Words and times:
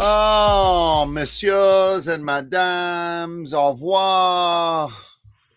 Oh, 0.00 1.06
messieurs 1.06 2.06
and 2.06 2.22
madames, 2.24 3.52
au 3.52 3.72
revoir. 3.72 4.92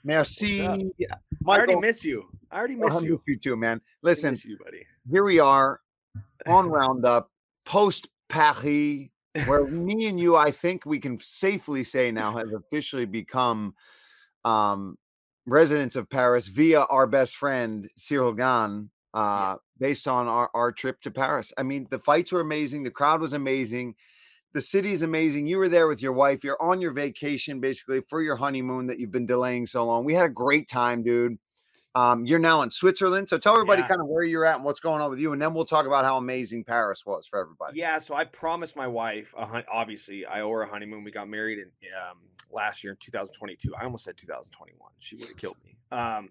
Merci. 0.03 0.65
I 0.67 0.89
already 1.45 1.75
miss 1.75 2.03
you. 2.03 2.27
I 2.49 2.57
already 2.57 2.75
miss 2.75 2.91
I 2.91 3.01
you. 3.01 3.21
you 3.27 3.37
too, 3.37 3.55
man. 3.55 3.81
Listen, 4.01 4.35
you, 4.43 4.57
buddy. 4.57 4.87
here 5.11 5.23
we 5.23 5.39
are 5.39 5.79
on 6.47 6.71
Roundup, 6.71 7.29
post 7.67 8.09
Paris, 8.29 9.09
where 9.45 9.67
me 9.67 10.07
and 10.07 10.19
you, 10.19 10.35
I 10.35 10.49
think 10.49 10.87
we 10.87 10.97
can 10.97 11.19
safely 11.19 11.83
say 11.83 12.11
now, 12.11 12.35
have 12.35 12.51
officially 12.51 13.05
become 13.05 13.75
um, 14.43 14.97
residents 15.45 15.95
of 15.95 16.09
Paris 16.09 16.47
via 16.47 16.81
our 16.81 17.05
best 17.05 17.35
friend 17.35 17.87
Ciryl 17.95 18.35
Gane, 18.35 18.89
uh, 19.13 19.57
based 19.77 20.07
on 20.07 20.27
our, 20.27 20.49
our 20.55 20.71
trip 20.71 20.99
to 21.01 21.11
Paris. 21.11 21.53
I 21.59 21.61
mean, 21.61 21.85
the 21.91 21.99
fights 21.99 22.31
were 22.31 22.41
amazing, 22.41 22.81
the 22.81 22.89
crowd 22.89 23.21
was 23.21 23.33
amazing. 23.33 23.93
The 24.53 24.61
city's 24.61 25.01
amazing. 25.01 25.47
You 25.47 25.57
were 25.57 25.69
there 25.69 25.87
with 25.87 26.01
your 26.01 26.11
wife. 26.13 26.43
You're 26.43 26.61
on 26.61 26.81
your 26.81 26.91
vacation 26.91 27.59
basically 27.59 28.01
for 28.09 28.21
your 28.21 28.35
honeymoon 28.35 28.87
that 28.87 28.99
you've 28.99 29.11
been 29.11 29.25
delaying 29.25 29.65
so 29.65 29.85
long. 29.85 30.03
We 30.03 30.13
had 30.13 30.25
a 30.25 30.29
great 30.29 30.67
time, 30.67 31.03
dude. 31.03 31.37
Um, 31.93 32.25
you're 32.25 32.39
now 32.39 32.61
in 32.61 32.71
Switzerland. 32.71 33.27
So 33.29 33.37
tell 33.37 33.53
everybody 33.53 33.81
Yeah. 33.81 33.87
kind 33.89 34.01
of 34.01 34.07
where 34.07 34.23
you're 34.23 34.45
at 34.45 34.55
and 34.55 34.63
what's 34.63 34.79
going 34.79 35.01
on 35.01 35.09
with 35.09 35.19
you. 35.19 35.33
And 35.33 35.41
then 35.41 35.53
we'll 35.53 35.65
talk 35.65 35.85
about 35.85 36.05
how 36.05 36.17
amazing 36.17 36.63
Paris 36.63 37.05
was 37.05 37.27
for 37.27 37.39
everybody. 37.39 37.77
Yeah, 37.79 37.99
so 37.99 38.15
I 38.15 38.23
promised 38.25 38.75
my 38.75 38.87
wife. 38.87 39.33
Obviously, 39.37 40.25
I 40.25 40.41
owe 40.41 40.51
her 40.51 40.61
a 40.61 40.69
honeymoon. 40.69 41.03
We 41.03 41.11
got 41.11 41.27
married 41.27 41.59
in 41.59 41.65
um, 42.09 42.17
last 42.49 42.83
year 42.83 42.91
in 42.91 42.97
2022. 43.01 43.73
I 43.75 43.83
almost 43.83 44.05
said 44.05 44.15
2021. 44.17 44.89
She 44.99 45.15
would 45.17 45.27
have 45.27 45.37
killed 45.37 45.57
me. 45.65 45.75
Um, 45.91 46.29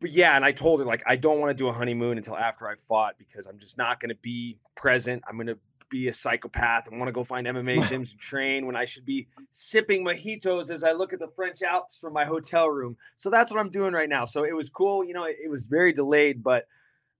but 0.00 0.12
yeah, 0.12 0.34
and 0.34 0.46
I 0.46 0.52
told 0.52 0.80
her 0.80 0.86
like 0.86 1.02
I 1.06 1.16
don't 1.16 1.40
want 1.40 1.50
to 1.50 1.54
do 1.54 1.68
a 1.68 1.72
honeymoon 1.72 2.16
until 2.16 2.36
after 2.36 2.66
I 2.66 2.74
fought 2.74 3.16
because 3.18 3.44
I'm 3.46 3.58
just 3.58 3.76
not 3.76 4.00
going 4.00 4.08
to 4.08 4.18
be 4.22 4.56
present. 4.74 5.22
I'm 5.28 5.36
going 5.36 5.46
to 5.48 5.58
be 5.90 6.08
a 6.08 6.14
psychopath 6.14 6.88
and 6.88 6.98
want 6.98 7.08
to 7.08 7.12
go 7.12 7.24
find 7.24 7.46
MMA 7.46 7.80
gyms 7.82 7.92
and 8.12 8.18
train 8.18 8.66
when 8.66 8.76
I 8.76 8.84
should 8.84 9.04
be 9.04 9.28
sipping 9.50 10.04
mojitos 10.04 10.70
as 10.70 10.82
I 10.82 10.92
look 10.92 11.12
at 11.12 11.18
the 11.18 11.28
French 11.28 11.62
Alps 11.62 11.98
from 11.98 12.12
my 12.12 12.24
hotel 12.24 12.70
room. 12.70 12.96
So 13.16 13.28
that's 13.28 13.50
what 13.50 13.60
I'm 13.60 13.70
doing 13.70 13.92
right 13.92 14.08
now. 14.08 14.24
So 14.24 14.44
it 14.44 14.54
was 14.54 14.70
cool. 14.70 15.04
You 15.04 15.12
know, 15.12 15.24
it, 15.24 15.36
it 15.44 15.50
was 15.50 15.66
very 15.66 15.92
delayed, 15.92 16.42
but 16.42 16.66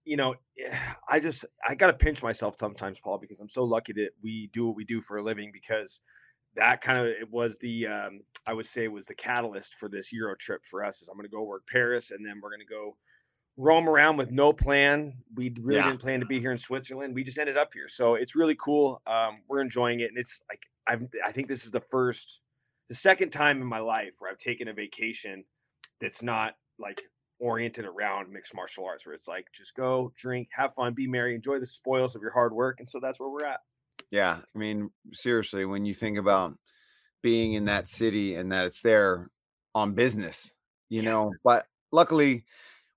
you 0.05 0.17
know, 0.17 0.35
I 1.09 1.21
just 1.21 1.45
I 1.67 1.75
gotta 1.75 1.93
pinch 1.93 2.23
myself 2.23 2.57
sometimes, 2.59 3.01
Paul, 3.01 3.19
because 3.19 3.41
I'm 3.41 3.49
so 3.49 3.65
lucky 3.65 3.93
that 3.95 4.11
we 4.23 4.49
do 4.53 4.67
what 4.67 4.77
we 4.77 4.85
do 4.85 5.01
for 5.01 5.19
a 5.19 5.23
living 5.23 5.51
because 5.53 6.01
that 6.57 6.81
kind 6.81 6.99
of 6.99 7.07
it 7.07 7.31
was 7.31 7.59
the 7.59 7.87
um, 7.87 8.21
I 8.47 8.55
would 8.55 8.67
say 8.67 8.89
was 8.89 9.07
the 9.07 9.15
catalyst 9.15 9.75
for 9.75 9.89
this 9.89 10.13
Euro 10.13 10.35
trip 10.37 10.65
for 10.65 10.85
us. 10.85 11.03
Is 11.03 11.09
I'm 11.09 11.17
gonna 11.17 11.29
go 11.29 11.43
work 11.43 11.67
Paris 11.67 12.11
and 12.11 12.25
then 12.25 12.41
we're 12.43 12.51
gonna 12.51 12.65
go 12.65 12.97
roam 13.61 13.89
around 13.89 14.17
with 14.17 14.31
no 14.31 14.53
plan. 14.53 15.23
We 15.35 15.55
really 15.61 15.77
Yeah. 15.81 15.89
didn't 15.89 16.01
plan 16.01 16.21
to 16.21 16.27
be 16.27 16.41
here 16.41 16.51
in 16.53 16.59
Switzerland. 16.59 17.15
We 17.15 17.23
just 17.23 17.39
ended 17.39 17.57
up 17.57 17.73
here, 17.75 17.89
so 17.89 18.15
it's 18.15 18.35
really 18.35 18.57
cool. 18.57 19.03
Um, 19.07 19.43
we're 19.49 19.61
enjoying 19.61 20.01
it, 20.01 20.09
and 20.09 20.19
it's 20.19 20.43
like 20.49 20.63
I've 20.87 21.07
I 21.25 21.31
think 21.33 21.47
this 21.49 21.65
is 21.65 21.71
the 21.71 21.81
first, 21.81 22.41
the 22.89 22.95
second 22.95 23.31
time 23.31 23.61
in 23.61 23.67
my 23.67 23.79
life 23.79 24.15
where 24.19 24.31
I've 24.31 24.39
taken 24.39 24.69
a 24.69 24.73
vacation 24.73 25.45
that's 26.01 26.23
not 26.23 26.57
like 26.79 27.01
oriented 27.39 27.85
around 27.85 28.31
mixed 28.33 28.55
martial 28.55 28.85
arts 28.87 29.05
where 29.07 29.15
it's 29.15 29.29
like 29.29 29.47
just 29.53 29.75
go 29.75 30.13
drink 30.17 30.49
have 30.53 30.75
fun 30.75 30.93
be 30.93 31.07
merry 31.07 31.35
enjoy 31.35 31.59
the 31.59 31.65
spoils 31.65 32.15
of 32.15 32.21
your 32.21 32.31
hard 32.33 32.53
work 32.53 32.81
and 32.81 32.89
so 32.89 33.01
that's 33.01 33.19
where 33.19 33.31
we're 33.31 33.45
at 33.47 33.61
Yeah. 34.11 34.41
I 34.55 34.59
mean, 34.59 34.91
seriously, 35.13 35.65
when 35.65 35.85
you 35.87 35.95
think 35.95 36.19
about 36.19 36.59
being 37.23 37.55
in 37.55 37.65
that 37.67 37.87
city 37.89 38.35
and 38.35 38.51
that 38.53 38.67
it's 38.67 38.83
there 38.83 39.31
on 39.75 39.95
business, 39.95 40.53
you 40.91 41.03
Yeah. 41.03 41.11
know, 41.11 41.35
but 41.45 41.67
luckily 41.93 42.45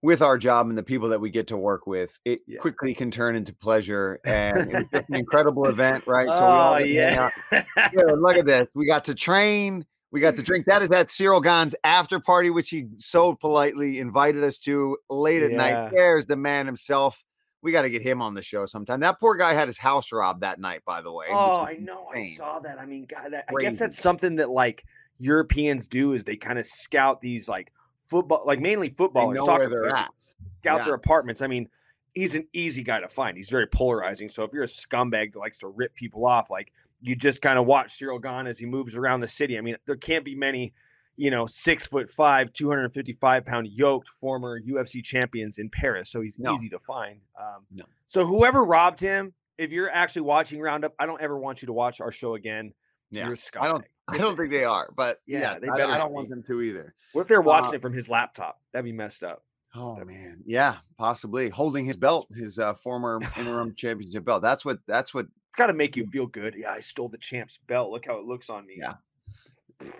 with 0.04 0.22
our 0.22 0.38
job 0.38 0.68
and 0.68 0.78
the 0.78 0.84
people 0.84 1.08
that 1.10 1.20
we 1.22 1.32
get 1.32 1.48
to 1.48 1.58
work 1.58 1.88
with, 1.88 2.20
it 2.26 2.42
Yeah. 2.46 2.60
quickly 2.60 2.94
can 2.94 3.10
turn 3.10 3.36
into 3.38 3.54
pleasure. 3.54 4.20
And 4.26 4.70
it 4.70 4.88
was 4.92 5.04
an 5.10 5.16
incredible 5.16 5.66
event, 5.68 6.04
right? 6.06 6.28
we 6.28 6.32
all 6.34 6.74
oh 6.74 6.78
yeah 6.78 7.30
look 7.96 8.36
at 8.38 8.46
this. 8.46 8.68
We 8.76 8.86
got 8.86 9.06
to 9.06 9.16
train. 9.16 9.86
We 10.12 10.20
got 10.20 10.36
to 10.36 10.44
drink. 10.44 10.66
That 10.68 10.82
is 10.84 10.90
that 10.90 11.08
Ciryl 11.08 11.42
Gane's 11.42 11.74
after 11.84 12.20
party, 12.20 12.50
which 12.52 12.70
he 12.70 12.86
so 12.98 13.34
politely 13.34 14.00
invited 14.00 14.44
us 14.44 14.60
to 14.60 14.98
late 15.10 15.42
at 15.42 15.52
Yeah. 15.52 15.58
night. 15.58 15.92
There's 15.96 16.26
the 16.28 16.36
man 16.36 16.66
himself. 16.66 17.24
We 17.62 17.72
got 17.72 17.84
to 17.84 17.90
get 17.90 18.02
him 18.02 18.22
on 18.22 18.34
the 18.34 18.42
show 18.44 18.66
sometime. 18.66 19.00
That 19.00 19.20
poor 19.22 19.38
guy 19.38 19.54
had 19.54 19.70
his 19.70 19.78
house 19.78 20.12
robbed 20.12 20.42
that 20.42 20.60
night, 20.60 20.82
by 20.86 21.02
the 21.02 21.12
way. 21.14 21.28
oh 21.30 21.62
i 21.62 21.78
know 21.78 22.08
i 22.14 22.36
saw 22.38 22.60
that 22.60 22.78
i 22.78 22.86
mean 22.86 23.06
god 23.06 23.32
that, 23.32 23.46
i 23.50 23.54
guess 23.62 23.80
that's 23.80 23.98
something 23.98 24.36
that 24.36 24.50
like 24.50 24.84
europeans 25.18 25.88
do 25.88 26.12
is 26.14 26.26
they 26.26 26.36
kind 26.36 26.60
of 26.60 26.66
scout 26.66 27.22
these 27.22 27.48
like 27.48 27.72
football 28.06 28.44
like 28.46 28.60
mainly 28.60 28.90
football 28.90 29.34
soccer 29.38 29.70
players, 29.70 29.94
at. 29.94 30.10
scout 30.18 30.80
Yeah. 30.80 30.84
their 30.86 30.94
apartments 30.94 31.42
i 31.42 31.48
mean 31.48 31.68
he's 32.14 32.36
an 32.36 32.48
easy 32.54 32.84
guy 32.84 33.00
to 33.00 33.08
find 33.08 33.38
he's 33.38 33.50
very 33.50 33.66
polarizing 33.68 34.30
so 34.30 34.44
if 34.44 34.52
you're 34.54 34.64
a 34.64 34.68
scumbag 34.68 35.34
that 35.34 35.40
likes 35.40 35.58
to 35.60 35.68
rip 35.68 35.94
people 35.96 36.26
off 36.26 36.50
like 36.50 36.72
you 37.06 37.16
just 37.18 37.42
kind 37.42 37.60
of 37.60 37.66
watch 37.66 38.00
Ciryl 38.00 38.22
Gane 38.22 38.48
as 38.48 38.58
he 38.58 38.66
moves 38.66 38.96
around 38.96 39.20
the 39.20 39.28
city. 39.28 39.58
I 39.58 39.62
mean, 39.62 39.76
there 39.86 39.98
can't 39.98 40.24
be 40.24 40.36
many, 40.36 40.72
you 41.18 41.32
know, 41.32 41.46
six 41.46 41.86
foot 41.86 42.10
five, 42.10 42.54
255 42.54 43.46
pound 43.46 43.68
yoked 43.68 44.08
former 44.22 44.62
UFC 44.62 45.04
champions 45.04 45.58
in 45.60 45.70
Paris. 45.70 46.10
So 46.10 46.22
he's 46.22 46.40
No. 46.40 46.54
easy 46.54 46.70
to 46.70 46.80
find. 46.80 47.20
Um, 47.38 47.66
No. 47.72 47.84
So 48.06 48.26
whoever 48.26 48.64
robbed 48.64 49.02
him, 49.02 49.34
if 49.58 49.70
you're 49.72 49.90
actually 49.90 50.22
watching 50.22 50.62
Roundup, 50.62 50.94
I 50.98 51.06
don't 51.06 51.22
ever 51.22 51.38
want 51.38 51.62
you 51.62 51.66
to 51.66 51.74
watch 51.74 52.00
our 52.00 52.10
show 52.14 52.36
again. 52.36 52.74
Yeah. 53.14 53.26
You're 53.28 53.36
a 53.36 53.64
I 53.64 53.68
don't. 53.68 53.86
I 54.10 54.18
don't 54.18 54.36
think 54.36 54.52
they 54.52 54.66
are, 54.66 54.90
but 54.98 55.22
Yeah, 55.26 55.40
yeah, 55.40 55.60
they 55.60 55.68
I, 55.70 55.78
better 55.78 55.84
I 55.86 55.98
not 55.98 55.98
don't 56.00 56.12
want 56.14 56.30
them 56.30 56.44
to 56.44 56.62
either. 56.62 56.94
What 57.14 57.22
if 57.22 57.28
they're 57.30 57.42
watching 57.42 57.70
Uh, 57.72 57.76
it 57.76 57.82
from 57.82 57.94
his 57.94 58.10
laptop? 58.10 58.60
That'd 58.74 58.84
be 58.84 58.92
messed 58.92 59.24
up. 59.24 59.46
Oh 59.76 60.04
man, 60.04 60.44
yeah, 60.46 60.78
possibly 60.98 61.48
holding 61.50 61.86
his 61.86 61.96
belt, 61.96 62.28
his 62.36 62.60
uh, 62.60 62.74
former 62.74 63.20
interim 63.38 63.74
championship 63.76 64.26
belt. 64.26 64.42
That's 64.44 64.66
what. 64.66 64.80
That's 64.88 65.14
what. 65.14 65.26
It's 65.26 65.58
got 65.58 65.68
to 65.68 65.74
make 65.74 65.96
you 65.96 66.06
feel 66.08 66.26
good. 66.28 66.54
Yeah, 66.58 66.72
I 66.72 66.80
stole 66.80 67.08
the 67.10 67.18
champ's 67.18 67.60
belt. 67.68 67.92
Look 67.92 68.06
how 68.08 68.18
it 68.18 68.26
looks 68.26 68.50
on 68.50 68.66
me. 68.66 68.76
Yeah. 68.80 68.96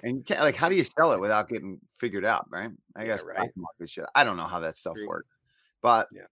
And 0.04 0.18
you 0.18 0.24
can't, 0.24 0.40
like, 0.42 0.56
how 0.56 0.68
do 0.70 0.76
you 0.76 0.84
sell 0.84 1.12
it 1.14 1.20
without 1.20 1.48
getting 1.50 1.80
figured 2.00 2.26
out, 2.26 2.48
right? 2.50 2.70
I 2.96 3.02
Yeah, 3.02 3.08
guess 3.08 3.24
right. 3.24 3.50
I 4.16 4.24
don't 4.24 4.38
know 4.38 4.46
how 4.48 4.60
that 4.62 4.78
stuff 4.78 4.96
True. 4.96 5.08
works, 5.08 5.28
but 5.82 6.08
Yeah. 6.14 6.24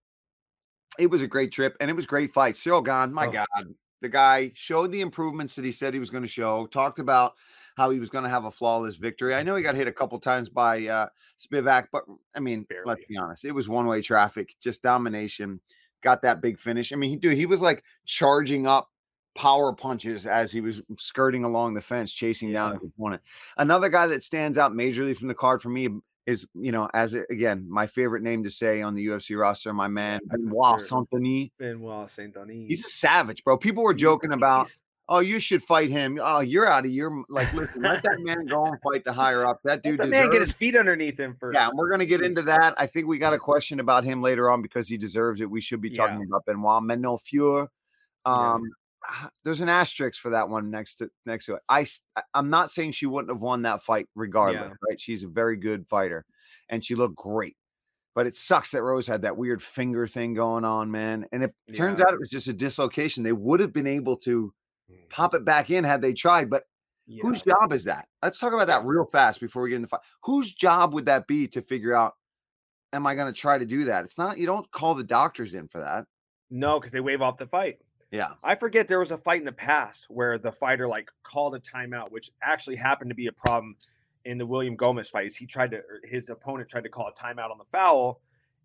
it 1.00 1.08
was 1.08 1.22
a 1.22 1.28
great 1.28 1.52
trip 1.52 1.76
and 1.80 1.90
it 1.90 1.94
was 1.96 2.06
great 2.06 2.34
fight. 2.34 2.56
Ciryl 2.56 2.84
Gane, 2.86 3.14
my 3.14 3.28
Oh. 3.28 3.32
God, 3.32 3.48
the 4.02 4.10
guy 4.10 4.52
showed 4.56 4.92
the 4.92 5.02
improvements 5.02 5.56
that 5.56 5.66
he 5.66 5.72
said 5.72 5.94
he 5.94 6.00
was 6.00 6.10
going 6.10 6.24
to 6.24 6.30
show. 6.30 6.66
Talked 6.68 7.00
about 7.00 7.36
how 7.78 7.90
he 7.90 8.00
was 8.00 8.10
going 8.10 8.24
to 8.24 8.30
have 8.30 8.46
a 8.46 8.52
flawless 8.52 8.96
victory. 8.96 9.34
I 9.34 9.44
know 9.44 9.56
he 9.56 9.64
got 9.64 9.76
hit 9.76 9.88
a 9.88 9.92
couple 9.94 10.20
times 10.20 10.50
by 10.50 10.88
uh, 10.88 11.08
Spivac, 11.40 11.88
but 11.92 12.04
I 12.36 12.40
mean, 12.40 12.66
let's 12.86 13.06
be 13.08 13.18
honest, 13.18 13.46
it 13.46 13.54
was 13.54 13.70
one 13.70 13.88
way 13.88 14.02
traffic, 14.02 14.56
just 14.62 14.82
domination. 14.84 15.60
Got 16.02 16.24
that 16.24 16.42
big 16.42 16.60
finish. 16.60 16.92
I 16.92 16.96
mean, 16.96 17.12
he 17.12 17.16
dude, 17.16 17.38
he 17.38 17.46
was 17.46 17.62
like 17.62 17.84
charging 18.06 18.66
up 18.68 18.90
power 19.36 19.72
punches 19.72 20.26
as 20.26 20.52
he 20.52 20.60
was 20.60 20.82
skirting 20.98 21.44
along 21.44 21.74
the 21.76 21.82
fence, 21.82 22.12
chasing 22.12 22.52
down 22.52 22.72
Yeah. 22.74 22.80
his 22.80 22.90
opponent. 22.98 23.22
Another 23.58 23.88
guy 23.88 24.08
that 24.08 24.24
stands 24.24 24.58
out 24.58 24.74
majorly 24.74 25.16
from 25.16 25.28
the 25.30 25.36
card 25.36 25.62
for 25.62 25.70
me 25.70 25.88
is, 26.28 26.46
you 26.54 26.72
know, 26.72 26.88
as 26.94 27.14
again, 27.14 27.66
my 27.70 27.88
favorite 27.88 28.22
name 28.24 28.44
to 28.44 28.50
say 28.50 28.82
on 28.82 28.94
the 28.96 29.06
UFC 29.08 29.40
roster, 29.40 29.74
my 29.74 29.88
man 29.88 30.20
Benoit 30.28 30.80
sure. 30.82 30.88
Saint-Denis. 31.12 31.50
Benoit 31.58 32.10
Saint 32.12 32.34
Denis. 32.34 32.68
He's 32.68 32.86
a 32.86 32.90
savage, 32.90 33.44
bro. 33.44 33.58
People 33.58 33.84
were 33.84 33.94
joking 33.94 34.32
about, 34.32 34.68
oh, 35.10 35.20
you 35.20 35.40
should 35.40 35.64
fight 35.64 35.90
him. 35.90 36.20
Oh, 36.22 36.40
you're 36.42 36.68
out 36.68 36.86
of 36.86 36.92
your 36.92 37.24
like. 37.28 37.52
Listen, 37.54 37.82
let 37.82 38.04
that 38.04 38.18
man 38.20 38.46
go 38.46 38.66
and 38.66 38.78
fight 38.82 39.04
the 39.04 39.12
higher 39.12 39.46
up. 39.46 39.60
That 39.64 39.84
Let 39.84 39.84
dude 39.84 40.00
the 40.00 40.08
man 40.08 40.30
get 40.30 40.42
his 40.42 40.52
feet 40.52 40.76
underneath 40.76 41.20
him 41.20 41.36
first. 41.40 41.56
yeah, 41.56 41.70
we're 41.74 41.90
gonna 41.90 42.06
get 42.06 42.22
into 42.22 42.44
that. 42.44 42.76
I 42.78 42.86
think 42.86 43.08
we 43.08 43.18
got 43.18 43.34
a 43.34 43.40
question 43.40 43.80
about 43.80 44.04
him 44.04 44.22
later 44.22 44.50
on 44.50 44.62
because 44.62 44.88
he 44.88 44.98
deserves 44.98 45.42
it. 45.42 45.50
We 45.50 45.60
should 45.60 45.82
be 45.82 45.90
talking 45.90 46.20
Yeah. 46.20 46.38
about 46.56 46.84
Manon 46.84 47.18
Fiorot. 47.18 47.68
Yeah. 48.26 48.32
Um, 48.32 48.62
ah, 48.64 48.78
there's 49.44 49.62
an 49.62 49.70
asterisk 49.70 50.20
for 50.22 50.30
that 50.32 50.50
one 50.50 50.70
next 50.70 50.96
to 50.98 51.10
next 51.26 51.46
to 51.48 51.56
it. 51.56 51.62
I 51.70 51.86
I'm 52.34 52.50
not 52.50 52.72
saying 52.72 52.92
she 52.94 53.06
wouldn't 53.06 53.32
have 53.32 53.42
won 53.42 53.62
that 53.64 53.84
fight 53.84 54.08
regardless, 54.16 54.62
Yeah. 54.70 54.76
right? 54.90 55.00
She's 55.00 55.24
a 55.24 55.28
very 55.28 55.58
good 55.58 55.88
fighter, 55.88 56.26
and 56.70 56.84
she 56.84 56.96
looked 56.96 57.16
great. 57.16 57.58
But 58.14 58.28
it 58.28 58.36
sucks 58.36 58.72
that 58.72 58.84
Rose 58.84 59.08
had 59.08 59.22
that 59.22 59.38
weird 59.38 59.64
finger 59.64 60.06
thing 60.06 60.34
going 60.34 60.66
on, 60.66 60.92
man. 60.92 61.26
And 61.32 61.44
it 61.44 61.54
turns 61.74 62.02
out 62.02 62.14
it 62.14 62.20
was 62.20 62.30
just 62.30 62.48
a 62.48 62.54
dislocation. 62.54 63.24
They 63.24 63.32
would 63.32 63.62
have 63.62 63.72
been 63.74 63.88
able 63.88 64.18
to 64.18 64.54
Mm. 64.92 65.10
pop 65.10 65.34
it 65.34 65.46
back 65.46 65.70
in 65.70 65.86
had 65.86 66.02
they 66.02 66.12
tried, 66.14 66.50
but 66.50 66.66
Yeah. 67.08 67.24
Whose 67.24 67.42
job 67.42 67.74
is 67.74 67.84
that? 67.86 68.08
Let's 68.22 68.40
talk 68.40 68.54
about 68.54 68.68
that 68.68 68.86
real 68.86 69.06
fast 69.06 69.40
before 69.42 69.64
we 69.64 69.70
get 69.70 69.78
in 69.78 69.82
the 69.82 69.88
fight. 69.88 70.02
Whose 70.24 70.54
job 70.54 70.94
would 70.94 71.06
that 71.06 71.28
be 71.28 71.48
to 71.50 71.62
figure 71.62 71.94
out? 71.94 72.16
Am 72.94 73.08
I 73.08 73.16
going 73.16 73.34
to 73.34 73.38
try 73.38 73.58
to 73.58 73.66
do 73.66 73.86
that? 73.86 74.04
It's 74.04 74.18
not. 74.18 74.38
You 74.38 74.46
don't 74.46 74.70
call 74.72 74.94
the 74.94 75.04
doctors 75.04 75.54
in 75.54 75.68
for 75.68 75.80
that. 75.80 76.06
No, 76.50 76.80
because 76.80 76.92
they 76.92 77.00
wave 77.00 77.22
off 77.22 77.38
the 77.38 77.48
fight. 77.48 77.80
Yeah. 78.12 78.34
I 78.44 78.56
forget 78.56 78.88
there 78.88 79.00
was 79.00 79.12
a 79.12 79.18
fight 79.18 79.40
in 79.40 79.46
the 79.46 79.52
past 79.54 80.06
where 80.10 80.38
the 80.38 80.52
fighter 80.52 80.88
like 80.88 81.10
called 81.24 81.56
a 81.56 81.60
timeout, 81.60 82.12
which 82.12 82.30
actually 82.44 82.76
happened 82.76 83.10
to 83.10 83.16
be 83.16 83.28
a 83.28 83.32
problem 83.32 83.76
in 84.26 84.38
the 84.38 84.46
William 84.46 84.76
Gomis 84.78 85.08
fight. 85.10 85.34
He 85.34 85.46
tried 85.46 85.72
to, 85.72 85.82
his 86.04 86.30
opponent 86.30 86.70
tried 86.70 86.84
to 86.84 86.90
call 86.90 87.08
a 87.08 87.14
timeout 87.14 87.52
on 87.52 87.58
the 87.58 87.66
foul, 87.72 88.22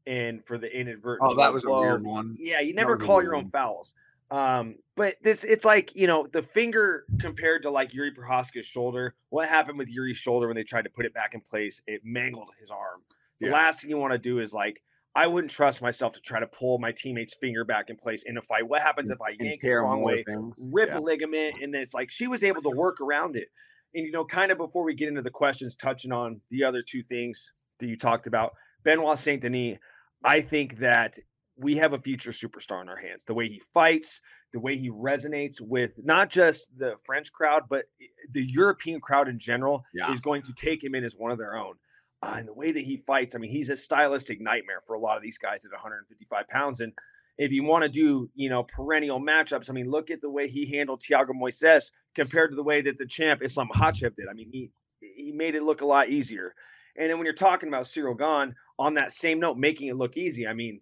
and 0.06 0.44
for 0.44 0.58
the 0.58 0.68
inadvertent. 0.68 1.30
Oh, 1.30 1.36
that 1.36 1.52
was 1.52 1.64
a 1.64 1.70
weird 1.70 2.04
one. 2.04 2.36
Yeah, 2.38 2.60
you 2.60 2.74
never 2.74 2.96
call 2.96 3.22
your 3.22 3.34
own 3.34 3.48
fouls. 3.50 3.94
Um, 4.30 4.76
but 4.96 5.14
this 5.22 5.44
it's 5.44 5.64
like 5.64 5.94
you 5.94 6.08
know 6.08 6.26
the 6.26 6.42
finger 6.42 7.04
compared 7.20 7.62
to 7.62 7.70
like 7.70 7.92
Jiri 7.92 8.10
Prochazka's 8.12 8.66
shoulder. 8.66 9.14
What 9.30 9.48
happened 9.48 9.78
with 9.78 9.88
Jiri's 9.88 10.16
shoulder 10.16 10.48
when 10.48 10.56
they 10.56 10.64
tried 10.64 10.82
to 10.82 10.90
put 10.90 11.06
it 11.06 11.14
back 11.14 11.34
in 11.34 11.40
place? 11.40 11.80
It 11.86 12.02
mangled 12.04 12.48
his 12.58 12.70
arm. 12.70 13.02
The 13.40 13.46
Yeah. 13.46 13.52
last 13.52 13.80
thing 13.80 13.90
you 13.90 13.98
want 13.98 14.12
to 14.12 14.18
do 14.18 14.40
is 14.40 14.52
like 14.52 14.82
I 15.16 15.26
wouldn't 15.26 15.50
trust 15.50 15.80
myself 15.80 16.12
to 16.12 16.20
try 16.20 16.40
to 16.40 16.46
pull 16.46 16.78
my 16.78 16.92
teammate's 16.92 17.34
finger 17.34 17.64
back 17.64 17.88
in 17.88 17.96
place 17.96 18.22
in 18.26 18.36
a 18.36 18.42
fight. 18.42 18.68
What 18.68 18.82
happens 18.82 19.08
if 19.08 19.20
I 19.22 19.30
yank 19.30 19.64
it 19.64 19.66
the 19.66 19.74
wrong 19.76 20.02
way, 20.02 20.22
things. 20.22 20.54
rip 20.72 20.90
yeah. 20.90 20.98
a 20.98 21.00
ligament, 21.00 21.56
and 21.62 21.72
then 21.72 21.80
it's 21.80 21.94
like 21.94 22.10
she 22.10 22.26
was 22.26 22.44
able 22.44 22.60
to 22.62 22.70
work 22.70 23.00
around 23.00 23.34
it. 23.34 23.48
And 23.94 24.04
you 24.04 24.12
know, 24.12 24.26
kind 24.26 24.52
of 24.52 24.58
before 24.58 24.84
we 24.84 24.94
get 24.94 25.08
into 25.08 25.22
the 25.22 25.30
questions, 25.30 25.74
touching 25.74 26.12
on 26.12 26.42
the 26.50 26.62
other 26.64 26.82
two 26.82 27.02
things 27.02 27.50
that 27.80 27.86
you 27.86 27.96
talked 27.96 28.26
about, 28.26 28.52
Benoit 28.84 29.18
Saint 29.18 29.40
Denis, 29.40 29.78
I 30.22 30.42
think 30.42 30.78
that 30.78 31.18
we 31.56 31.76
have 31.76 31.94
a 31.94 31.98
future 31.98 32.30
superstar 32.30 32.82
in 32.82 32.90
our 32.90 32.98
hands. 32.98 33.24
The 33.24 33.32
way 33.32 33.48
he 33.48 33.62
fights, 33.72 34.20
the 34.52 34.60
way 34.60 34.76
he 34.76 34.90
resonates 34.90 35.62
with 35.62 35.92
not 35.96 36.28
just 36.28 36.68
the 36.76 36.96
French 37.06 37.32
crowd, 37.32 37.64
but 37.70 37.86
eh, 38.02 38.06
the 38.32 38.44
European 38.44 39.00
crowd 39.00 39.28
in 39.28 39.38
general 39.38 39.84
yeah. 39.94 40.12
is 40.12 40.20
going 40.20 40.42
to 40.42 40.52
take 40.52 40.84
him 40.84 40.94
in 40.94 41.04
as 41.04 41.14
one 41.16 41.30
of 41.30 41.38
their 41.38 41.56
own. 41.56 41.74
Uh, 42.22 42.36
and 42.38 42.48
the 42.48 42.54
way 42.54 42.72
that 42.72 42.82
he 42.82 43.02
fights, 43.06 43.34
I 43.34 43.38
mean, 43.38 43.50
he's 43.50 43.70
a 43.70 43.76
stylistic 43.76 44.40
nightmare 44.40 44.82
for 44.86 44.94
a 44.94 45.00
lot 45.00 45.16
of 45.16 45.22
these 45.22 45.38
guys 45.38 45.64
at 45.64 45.72
155 45.72 46.48
pounds. 46.48 46.80
And 46.80 46.92
if 47.38 47.52
you 47.52 47.64
want 47.64 47.82
to 47.82 47.88
do, 47.88 48.30
you 48.34 48.48
know, 48.48 48.62
perennial 48.62 49.20
matchups, 49.20 49.68
I 49.68 49.72
mean, 49.72 49.90
look 49.90 50.10
at 50.10 50.20
the 50.22 50.30
way 50.30 50.48
he 50.48 50.66
handled 50.66 51.02
Thiago 51.02 51.30
Moises 51.30 51.90
compared 52.14 52.50
to 52.50 52.56
the 52.56 52.62
way 52.62 52.80
that 52.80 52.98
the 52.98 53.06
champ 53.06 53.42
Islam 53.42 53.68
Makhachev 53.68 54.16
did. 54.16 54.26
I 54.30 54.32
mean, 54.32 54.48
he 54.50 54.70
he 55.00 55.32
made 55.32 55.54
it 55.54 55.62
look 55.62 55.82
a 55.82 55.86
lot 55.86 56.08
easier. 56.08 56.54
And 56.96 57.10
then 57.10 57.18
when 57.18 57.26
you're 57.26 57.34
talking 57.34 57.68
about 57.68 57.84
Ciryl 57.84 58.18
Gane 58.18 58.54
on 58.78 58.94
that 58.94 59.12
same 59.12 59.38
note, 59.38 59.58
making 59.58 59.88
it 59.88 59.96
look 59.96 60.16
easy, 60.16 60.46
I 60.46 60.54
mean, 60.54 60.80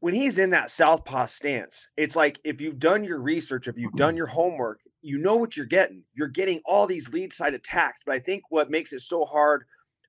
when 0.00 0.14
he's 0.14 0.38
in 0.38 0.50
that 0.50 0.70
southpaw 0.70 1.26
stance, 1.26 1.88
it's 1.96 2.14
like 2.14 2.38
if 2.44 2.60
you've 2.60 2.78
done 2.78 3.02
your 3.02 3.18
research, 3.18 3.66
if 3.66 3.76
you've 3.76 3.94
done 3.94 4.16
your 4.16 4.26
homework, 4.26 4.80
you 5.02 5.18
know 5.18 5.36
what 5.36 5.56
you're 5.56 5.66
getting. 5.66 6.04
You're 6.14 6.28
getting 6.28 6.60
all 6.64 6.86
these 6.86 7.08
lead 7.08 7.32
side 7.32 7.54
attacks. 7.54 8.02
But 8.06 8.14
I 8.14 8.20
think 8.20 8.44
what 8.50 8.70
makes 8.70 8.92
it 8.92 9.00
so 9.00 9.24
hard 9.24 9.64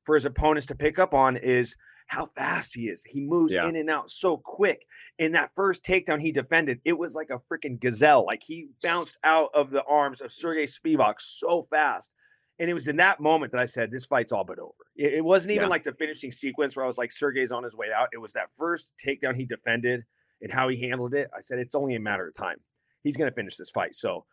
for 0.07 0.15
his 0.15 0.25
opponents 0.25 0.65
to 0.67 0.73
pick 0.73 0.97
up 0.97 1.13
on 1.13 1.35
is 1.35 1.75
how 2.07 2.27
fast 2.37 2.73
he 2.73 2.83
is. 2.87 3.03
He 3.03 3.19
moves 3.19 3.53
yeah. 3.53 3.67
in 3.67 3.75
and 3.75 3.89
out 3.89 4.09
so 4.09 4.37
quick. 4.37 4.87
In 5.19 5.33
that 5.33 5.51
first 5.53 5.83
takedown 5.83 6.21
he 6.21 6.31
defended, 6.31 6.79
it 6.85 6.97
was 6.97 7.13
like 7.13 7.29
a 7.29 7.39
freaking 7.51 7.77
gazelle. 7.77 8.25
Like 8.25 8.41
he 8.41 8.69
bounced 8.81 9.17
out 9.25 9.49
of 9.53 9.69
the 9.69 9.83
arms 9.83 10.21
of 10.21 10.31
Serghei 10.31 10.63
Spivac 10.63 11.15
so 11.19 11.67
fast. 11.69 12.09
And 12.57 12.69
it 12.69 12.73
was 12.73 12.87
in 12.87 12.95
that 12.95 13.19
moment 13.19 13.51
that 13.51 13.59
I 13.59 13.65
said, 13.65 13.91
this 13.91 14.05
fight's 14.05 14.31
all 14.31 14.45
but 14.45 14.59
over. 14.59 14.71
It, 14.95 15.15
it 15.15 15.25
wasn't 15.25 15.51
even 15.51 15.65
yeah. 15.65 15.69
like 15.71 15.83
the 15.83 15.91
finishing 15.91 16.31
sequence 16.31 16.77
where 16.77 16.85
I 16.85 16.87
was 16.87 16.97
like, 16.97 17.11
Serghei's 17.11 17.51
on 17.51 17.65
his 17.65 17.75
way 17.75 17.87
out. 17.93 18.07
It 18.13 18.17
was 18.17 18.31
that 18.31 18.47
first 18.57 18.93
takedown 19.05 19.35
he 19.35 19.43
defended 19.43 20.05
and 20.41 20.49
how 20.49 20.69
he 20.69 20.79
handled 20.79 21.13
it. 21.15 21.29
I 21.37 21.41
said, 21.41 21.59
it's 21.59 21.75
only 21.75 21.95
a 21.95 21.99
matter 21.99 22.25
of 22.25 22.33
time. 22.33 22.57
He's 23.03 23.17
going 23.17 23.29
to 23.29 23.35
finish 23.35 23.57
this 23.57 23.69
fight. 23.69 23.93
So, 23.93 24.23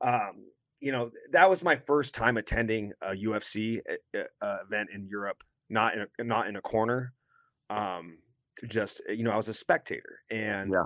um, 0.00 0.44
you 0.80 0.92
know, 0.92 1.10
that 1.32 1.48
was 1.48 1.62
my 1.62 1.76
first 1.76 2.14
time 2.14 2.36
attending 2.36 2.92
a 3.02 3.12
UFC 3.12 3.80
uh, 4.14 4.56
event 4.66 4.90
in 4.94 5.06
Europe, 5.06 5.42
not 5.70 5.94
in 5.94 6.06
a, 6.18 6.24
not 6.24 6.46
in 6.46 6.56
a 6.56 6.60
corner. 6.60 7.12
Um, 7.70 8.18
just 8.68 9.02
you 9.08 9.24
know, 9.24 9.30
I 9.30 9.36
was 9.36 9.48
a 9.48 9.54
spectator, 9.54 10.20
and 10.30 10.72
yeah. 10.72 10.84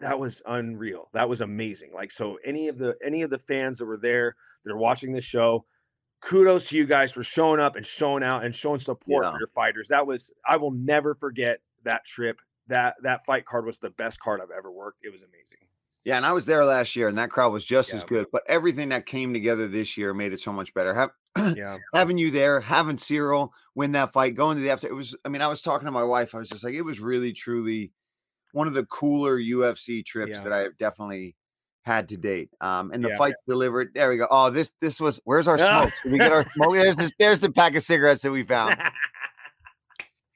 that 0.00 0.18
was 0.18 0.42
unreal. 0.46 1.08
That 1.12 1.28
was 1.28 1.40
amazing. 1.40 1.92
Like, 1.94 2.10
so 2.10 2.38
any 2.44 2.68
of 2.68 2.78
the 2.78 2.96
any 3.04 3.22
of 3.22 3.30
the 3.30 3.38
fans 3.38 3.78
that 3.78 3.86
were 3.86 3.98
there, 3.98 4.36
that 4.64 4.72
are 4.72 4.76
watching 4.76 5.12
this 5.12 5.24
show, 5.24 5.64
kudos 6.20 6.68
to 6.68 6.76
you 6.76 6.86
guys 6.86 7.12
for 7.12 7.22
showing 7.22 7.60
up 7.60 7.76
and 7.76 7.84
showing 7.84 8.22
out 8.22 8.44
and 8.44 8.54
showing 8.54 8.78
support 8.78 9.24
yeah. 9.24 9.32
for 9.32 9.38
your 9.38 9.48
fighters. 9.48 9.88
That 9.88 10.06
was 10.06 10.30
I 10.46 10.56
will 10.56 10.70
never 10.70 11.14
forget 11.14 11.60
that 11.84 12.04
trip. 12.04 12.38
That 12.68 12.94
that 13.02 13.26
fight 13.26 13.44
card 13.44 13.66
was 13.66 13.78
the 13.78 13.90
best 13.90 14.20
card 14.20 14.40
I've 14.40 14.56
ever 14.56 14.70
worked. 14.70 14.98
It 15.02 15.12
was 15.12 15.22
amazing. 15.22 15.58
Yeah, 16.04 16.16
and 16.16 16.26
I 16.26 16.32
was 16.32 16.46
there 16.46 16.64
last 16.64 16.96
year, 16.96 17.08
and 17.08 17.18
that 17.18 17.30
crowd 17.30 17.52
was 17.52 17.64
just 17.64 17.90
yeah, 17.90 17.96
as 17.96 18.04
good. 18.04 18.26
But 18.32 18.42
everything 18.48 18.88
that 18.88 19.06
came 19.06 19.32
together 19.32 19.68
this 19.68 19.96
year 19.96 20.12
made 20.12 20.32
it 20.32 20.40
so 20.40 20.52
much 20.52 20.74
better. 20.74 20.94
Have, 20.94 21.10
yeah, 21.56 21.78
having 21.94 22.18
you 22.18 22.30
there, 22.30 22.60
having 22.60 22.96
Ciryl 22.96 23.50
win 23.74 23.92
that 23.92 24.12
fight, 24.12 24.34
going 24.34 24.56
to 24.56 24.62
the 24.62 24.70
after, 24.70 24.88
it 24.88 24.94
was. 24.94 25.14
I 25.24 25.28
mean, 25.28 25.42
I 25.42 25.48
was 25.48 25.62
talking 25.62 25.86
to 25.86 25.92
my 25.92 26.02
wife. 26.02 26.34
I 26.34 26.38
was 26.38 26.48
just 26.48 26.64
like, 26.64 26.74
it 26.74 26.82
was 26.82 26.98
really, 26.98 27.32
truly 27.32 27.92
one 28.52 28.66
of 28.66 28.74
the 28.74 28.84
cooler 28.86 29.38
UFC 29.38 30.04
trips 30.04 30.32
yeah. 30.32 30.42
that 30.42 30.52
I 30.52 30.58
have 30.60 30.78
definitely 30.78 31.36
had 31.82 32.08
to 32.10 32.16
date. 32.16 32.50
Um, 32.60 32.90
and 32.92 33.04
the 33.04 33.10
yeah. 33.10 33.16
fight 33.16 33.34
delivered. 33.48 33.92
There 33.94 34.08
we 34.08 34.16
go. 34.16 34.26
Oh, 34.30 34.50
this 34.50 34.72
this 34.80 35.00
was. 35.00 35.20
Where's 35.24 35.46
our 35.46 35.58
smokes? 35.58 36.02
Did 36.02 36.12
we 36.12 36.18
get 36.18 36.32
our 36.32 36.44
smoke? 36.54 36.74
There's 36.74 36.96
this, 36.96 37.10
there's 37.18 37.40
the 37.40 37.52
pack 37.52 37.76
of 37.76 37.82
cigarettes 37.82 38.22
that 38.22 38.32
we 38.32 38.42
found. 38.42 38.76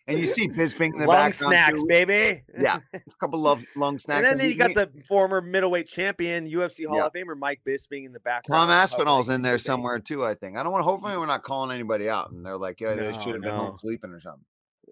And 0.08 0.20
you 0.20 0.28
see 0.28 0.48
Bisping 0.48 0.92
in 0.92 0.98
the 1.00 1.06
lung 1.06 1.32
snacks, 1.32 1.80
too. 1.80 1.86
baby. 1.88 2.42
Yeah, 2.58 2.78
it's 2.92 3.14
a 3.14 3.16
couple 3.18 3.48
of 3.48 3.64
long 3.74 3.98
snacks. 3.98 4.30
And 4.30 4.38
then, 4.38 4.48
you 4.48 4.54
got 4.54 4.74
the 4.74 4.88
former 5.08 5.40
middleweight 5.40 5.88
champion, 5.88 6.48
UFC 6.48 6.86
Hall 6.86 6.98
yeah. 6.98 7.06
of 7.06 7.12
Famer 7.12 7.36
Mike 7.36 7.62
Bisping 7.66 8.06
in 8.06 8.12
the 8.12 8.20
back. 8.20 8.44
Tom 8.44 8.70
Aspinall's 8.70 9.28
in 9.28 9.42
there 9.42 9.58
somewhere 9.58 9.98
too. 9.98 10.24
I 10.24 10.34
think. 10.34 10.56
I 10.56 10.62
don't 10.62 10.70
want. 10.70 10.84
To 10.84 10.90
hopefully, 10.90 11.16
we're 11.16 11.26
not 11.26 11.42
calling 11.42 11.74
anybody 11.74 12.08
out, 12.08 12.30
and 12.30 12.46
they're 12.46 12.56
like, 12.56 12.80
"Yeah, 12.80 12.94
no, 12.94 13.12
they 13.12 13.18
should 13.18 13.34
have 13.34 13.42
no. 13.42 13.50
been 13.50 13.56
home 13.56 13.78
sleeping 13.80 14.10
or 14.10 14.20
something." 14.20 14.44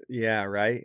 Yeah, 0.08 0.42
right. 0.44 0.84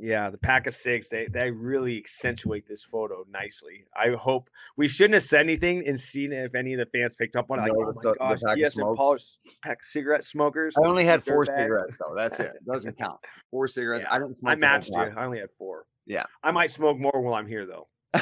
Yeah, 0.00 0.30
the 0.30 0.38
pack 0.38 0.68
of 0.68 0.74
six, 0.74 1.08
they 1.08 1.26
they 1.26 1.50
really 1.50 1.96
accentuate 1.98 2.68
this 2.68 2.84
photo 2.84 3.24
nicely. 3.28 3.84
I 3.96 4.10
hope 4.10 4.48
we 4.76 4.86
shouldn't 4.86 5.14
have 5.14 5.24
said 5.24 5.40
anything 5.40 5.86
and 5.88 5.98
seen 5.98 6.32
if 6.32 6.54
any 6.54 6.72
of 6.74 6.78
the 6.78 6.86
fans 6.86 7.16
picked 7.16 7.34
up 7.34 7.50
on 7.50 7.58
it. 7.58 7.62
Like, 7.62 7.72
oh 7.74 7.92
my 7.92 8.02
the, 8.02 8.14
gosh, 8.14 8.38
yes, 8.56 8.78
and 8.78 8.96
Paul's 8.96 9.38
pack 9.62 9.82
cigarette 9.82 10.24
smokers. 10.24 10.76
I 10.76 10.86
only 10.86 11.04
had 11.04 11.24
four 11.24 11.44
bags. 11.44 11.58
cigarettes 11.58 11.96
though. 11.98 12.14
That's 12.14 12.38
it. 12.38 12.52
It 12.54 12.64
doesn't 12.70 12.96
count. 12.98 13.18
Four 13.50 13.66
cigarettes. 13.66 14.04
Yeah. 14.08 14.14
I 14.14 14.18
didn't. 14.18 14.36
I 14.44 14.54
matched 14.54 14.90
you. 14.90 15.00
I 15.00 15.24
only 15.24 15.40
had 15.40 15.50
four. 15.58 15.84
Yeah. 16.06 16.24
I 16.44 16.52
might 16.52 16.70
smoke 16.70 16.98
more 16.98 17.20
while 17.20 17.34
I'm 17.34 17.48
here 17.48 17.66
though. 17.66 17.88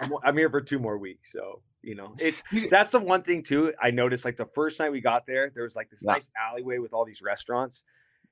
I'm, 0.00 0.12
I'm 0.24 0.36
here 0.36 0.48
for 0.48 0.62
two 0.62 0.78
more 0.78 0.96
weeks, 0.96 1.30
so 1.30 1.60
you 1.82 1.94
know 1.94 2.14
it's 2.18 2.42
that's 2.70 2.90
the 2.90 3.00
one 3.00 3.22
thing 3.22 3.42
too. 3.42 3.74
I 3.82 3.90
noticed 3.90 4.24
like 4.24 4.36
the 4.36 4.46
first 4.46 4.80
night 4.80 4.92
we 4.92 5.02
got 5.02 5.26
there, 5.26 5.50
there 5.54 5.64
was 5.64 5.76
like 5.76 5.90
this 5.90 6.02
yeah. 6.04 6.12
nice 6.12 6.30
alleyway 6.50 6.78
with 6.78 6.94
all 6.94 7.04
these 7.04 7.20
restaurants 7.20 7.84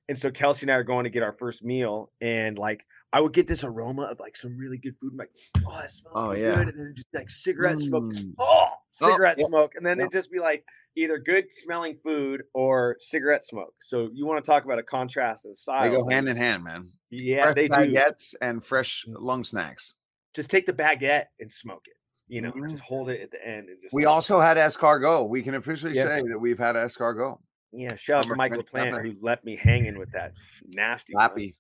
and 0.09 0.19
so 0.19 0.31
Kelsey 0.31 0.65
and 0.65 0.71
I 0.71 0.75
are 0.75 0.85
going 0.85 1.05
to 1.05 1.11
get 1.11 1.23
our 1.23 1.33
first 1.33 1.65
meal, 1.65 2.11
and 2.21 2.59
like 2.59 2.85
I 3.13 3.21
would 3.21 3.33
get 3.33 3.47
this 3.47 3.65
aroma 3.65 4.03
of 4.03 4.21
like 4.21 4.37
some 4.37 4.57
really 4.59 4.79
good 4.79 4.95
food. 5.01 5.13
I'm 5.13 5.19
like, 5.19 5.31
oh, 5.67 5.81
it 5.81 5.91
smells 5.91 6.15
oh, 6.15 6.33
yeah. 6.33 6.55
good. 6.57 6.69
And 6.69 6.79
then 6.79 6.93
just 6.95 7.09
like 7.15 7.31
cigarette 7.31 7.77
mm. 7.77 7.87
smoke. 7.87 8.13
Oh, 8.39 8.69
cigarette 8.93 9.39
oh, 9.41 9.47
smoke. 9.47 9.73
And 9.77 9.87
then 9.87 9.99
it'd 10.01 10.13
just 10.13 10.31
be 10.31 10.39
like 10.39 10.65
either 10.97 11.19
good 11.19 11.51
smelling 11.51 11.97
food 11.97 12.43
or 12.53 12.97
cigarette 13.01 13.45
smoke. 13.45 13.75
So 13.81 14.09
you 14.13 14.27
want 14.27 14.45
to 14.45 14.51
talk 14.51 14.65
about 14.65 14.79
a 14.79 14.83
contrast 14.83 15.47
of 15.47 15.57
style. 15.57 15.83
They 15.85 15.97
go 15.97 16.07
hand 16.09 16.29
in 16.29 16.37
hand, 16.37 16.65
man. 16.65 16.91
Yeah, 17.11 17.45
fresh 17.45 17.55
they 17.55 17.69
baguettes 17.69 18.33
do. 18.33 18.39
and 18.43 18.65
fresh 18.65 19.05
mm. 19.09 19.15
lung 19.19 19.45
snacks. 19.45 19.95
Just 20.35 20.51
take 20.51 20.67
the 20.67 20.73
baguette 20.73 21.27
and 21.41 21.51
smoke 21.51 21.85
it. 21.87 21.97
You 22.29 22.43
know, 22.43 22.51
mm-hmm. 22.51 22.69
just 22.69 22.83
hold 22.83 23.09
it 23.09 23.23
at 23.23 23.31
the 23.31 23.47
end. 23.47 23.69
And 23.69 23.79
just 23.81 23.95
we 23.95 24.05
also 24.05 24.41
had 24.41 24.57
escargot. 24.57 25.29
We 25.29 25.43
can 25.43 25.55
officially 25.55 25.95
say 25.95 26.23
that 26.29 26.39
we've 26.39 26.59
had 26.59 26.75
escargot. 26.75 27.39
Yeah, 27.77 27.95
shout 27.95 28.19
out 28.19 28.31
to 28.31 28.37
Michael 28.37 28.63
Plant 28.63 28.97
who 28.97 29.15
left 29.21 29.45
me 29.45 29.57
hanging 29.57 29.99
with 29.99 30.11
that 30.13 30.33
nasty 30.75 31.15
Lappy. 31.15 31.55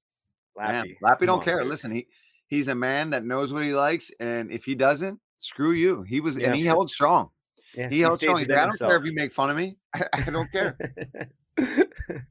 Lappy, 0.56 0.96
Lappy 1.02 1.26
don't 1.26 1.40
on, 1.40 1.44
care. 1.44 1.62
Listen, 1.62 1.90
he 1.90 2.06
he's 2.46 2.68
a 2.68 2.74
man 2.74 3.10
that 3.10 3.24
knows 3.24 3.52
what 3.52 3.62
he 3.62 3.74
likes, 3.74 4.10
and 4.18 4.50
if 4.50 4.64
he 4.64 4.74
doesn't, 4.74 5.20
screw 5.36 5.72
you. 5.72 6.02
He 6.02 6.20
was 6.20 6.38
yeah, 6.38 6.46
and 6.46 6.56
he 6.56 6.62
sure. 6.62 6.70
held 6.70 6.90
strong. 6.90 7.30
Yeah, 7.74 7.88
he, 7.88 7.96
he 7.96 8.00
held 8.00 8.20
strong. 8.20 8.40
I 8.40 8.44
don't 8.44 8.68
himself. 8.68 8.90
care 8.90 8.98
if 8.98 9.04
you 9.04 9.14
make 9.14 9.32
fun 9.32 9.50
of 9.50 9.56
me. 9.56 9.76
I, 9.94 10.06
I 10.14 10.30
don't 10.30 10.50
care. 10.50 10.78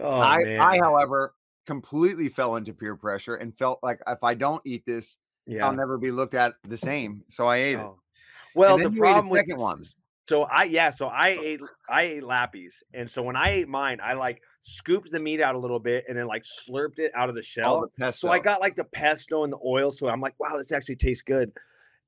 oh, 0.00 0.20
I, 0.20 0.44
man. 0.44 0.60
I, 0.60 0.78
however, 0.78 1.34
completely 1.66 2.28
fell 2.28 2.56
into 2.56 2.72
peer 2.72 2.94
pressure 2.94 3.34
and 3.34 3.56
felt 3.56 3.80
like 3.82 4.00
if 4.06 4.22
I 4.22 4.34
don't 4.34 4.62
eat 4.64 4.84
this, 4.86 5.18
yeah. 5.46 5.66
I'll 5.66 5.74
never 5.74 5.98
be 5.98 6.10
looked 6.10 6.34
at 6.34 6.54
the 6.68 6.76
same. 6.76 7.22
So 7.28 7.46
I 7.46 7.56
ate 7.56 7.76
oh. 7.76 7.98
it. 7.98 8.56
Well, 8.56 8.78
the 8.78 8.90
problem 8.90 9.28
with 9.28 9.40
second 9.40 9.60
ones. 9.60 9.96
So 10.28 10.44
I 10.44 10.64
yeah, 10.64 10.90
so 10.90 11.06
I 11.06 11.28
ate 11.28 11.60
I 11.88 12.02
ate 12.02 12.22
lappies, 12.22 12.74
and 12.94 13.10
so 13.10 13.22
when 13.22 13.36
I 13.36 13.50
ate 13.50 13.68
mine, 13.68 13.98
I 14.02 14.14
like 14.14 14.40
scooped 14.62 15.10
the 15.10 15.20
meat 15.20 15.42
out 15.42 15.54
a 15.54 15.58
little 15.58 15.78
bit 15.78 16.04
and 16.08 16.16
then 16.16 16.26
like 16.26 16.44
slurped 16.44 16.98
it 16.98 17.12
out 17.14 17.28
of 17.28 17.34
the 17.34 17.42
shell. 17.42 17.90
The 17.98 18.10
so 18.10 18.30
I 18.30 18.38
got 18.38 18.60
like 18.60 18.74
the 18.74 18.84
pesto 18.84 19.44
and 19.44 19.52
the 19.52 19.58
oil. 19.64 19.90
So 19.90 20.08
I'm 20.08 20.22
like, 20.22 20.34
wow, 20.38 20.56
this 20.56 20.72
actually 20.72 20.96
tastes 20.96 21.22
good. 21.22 21.52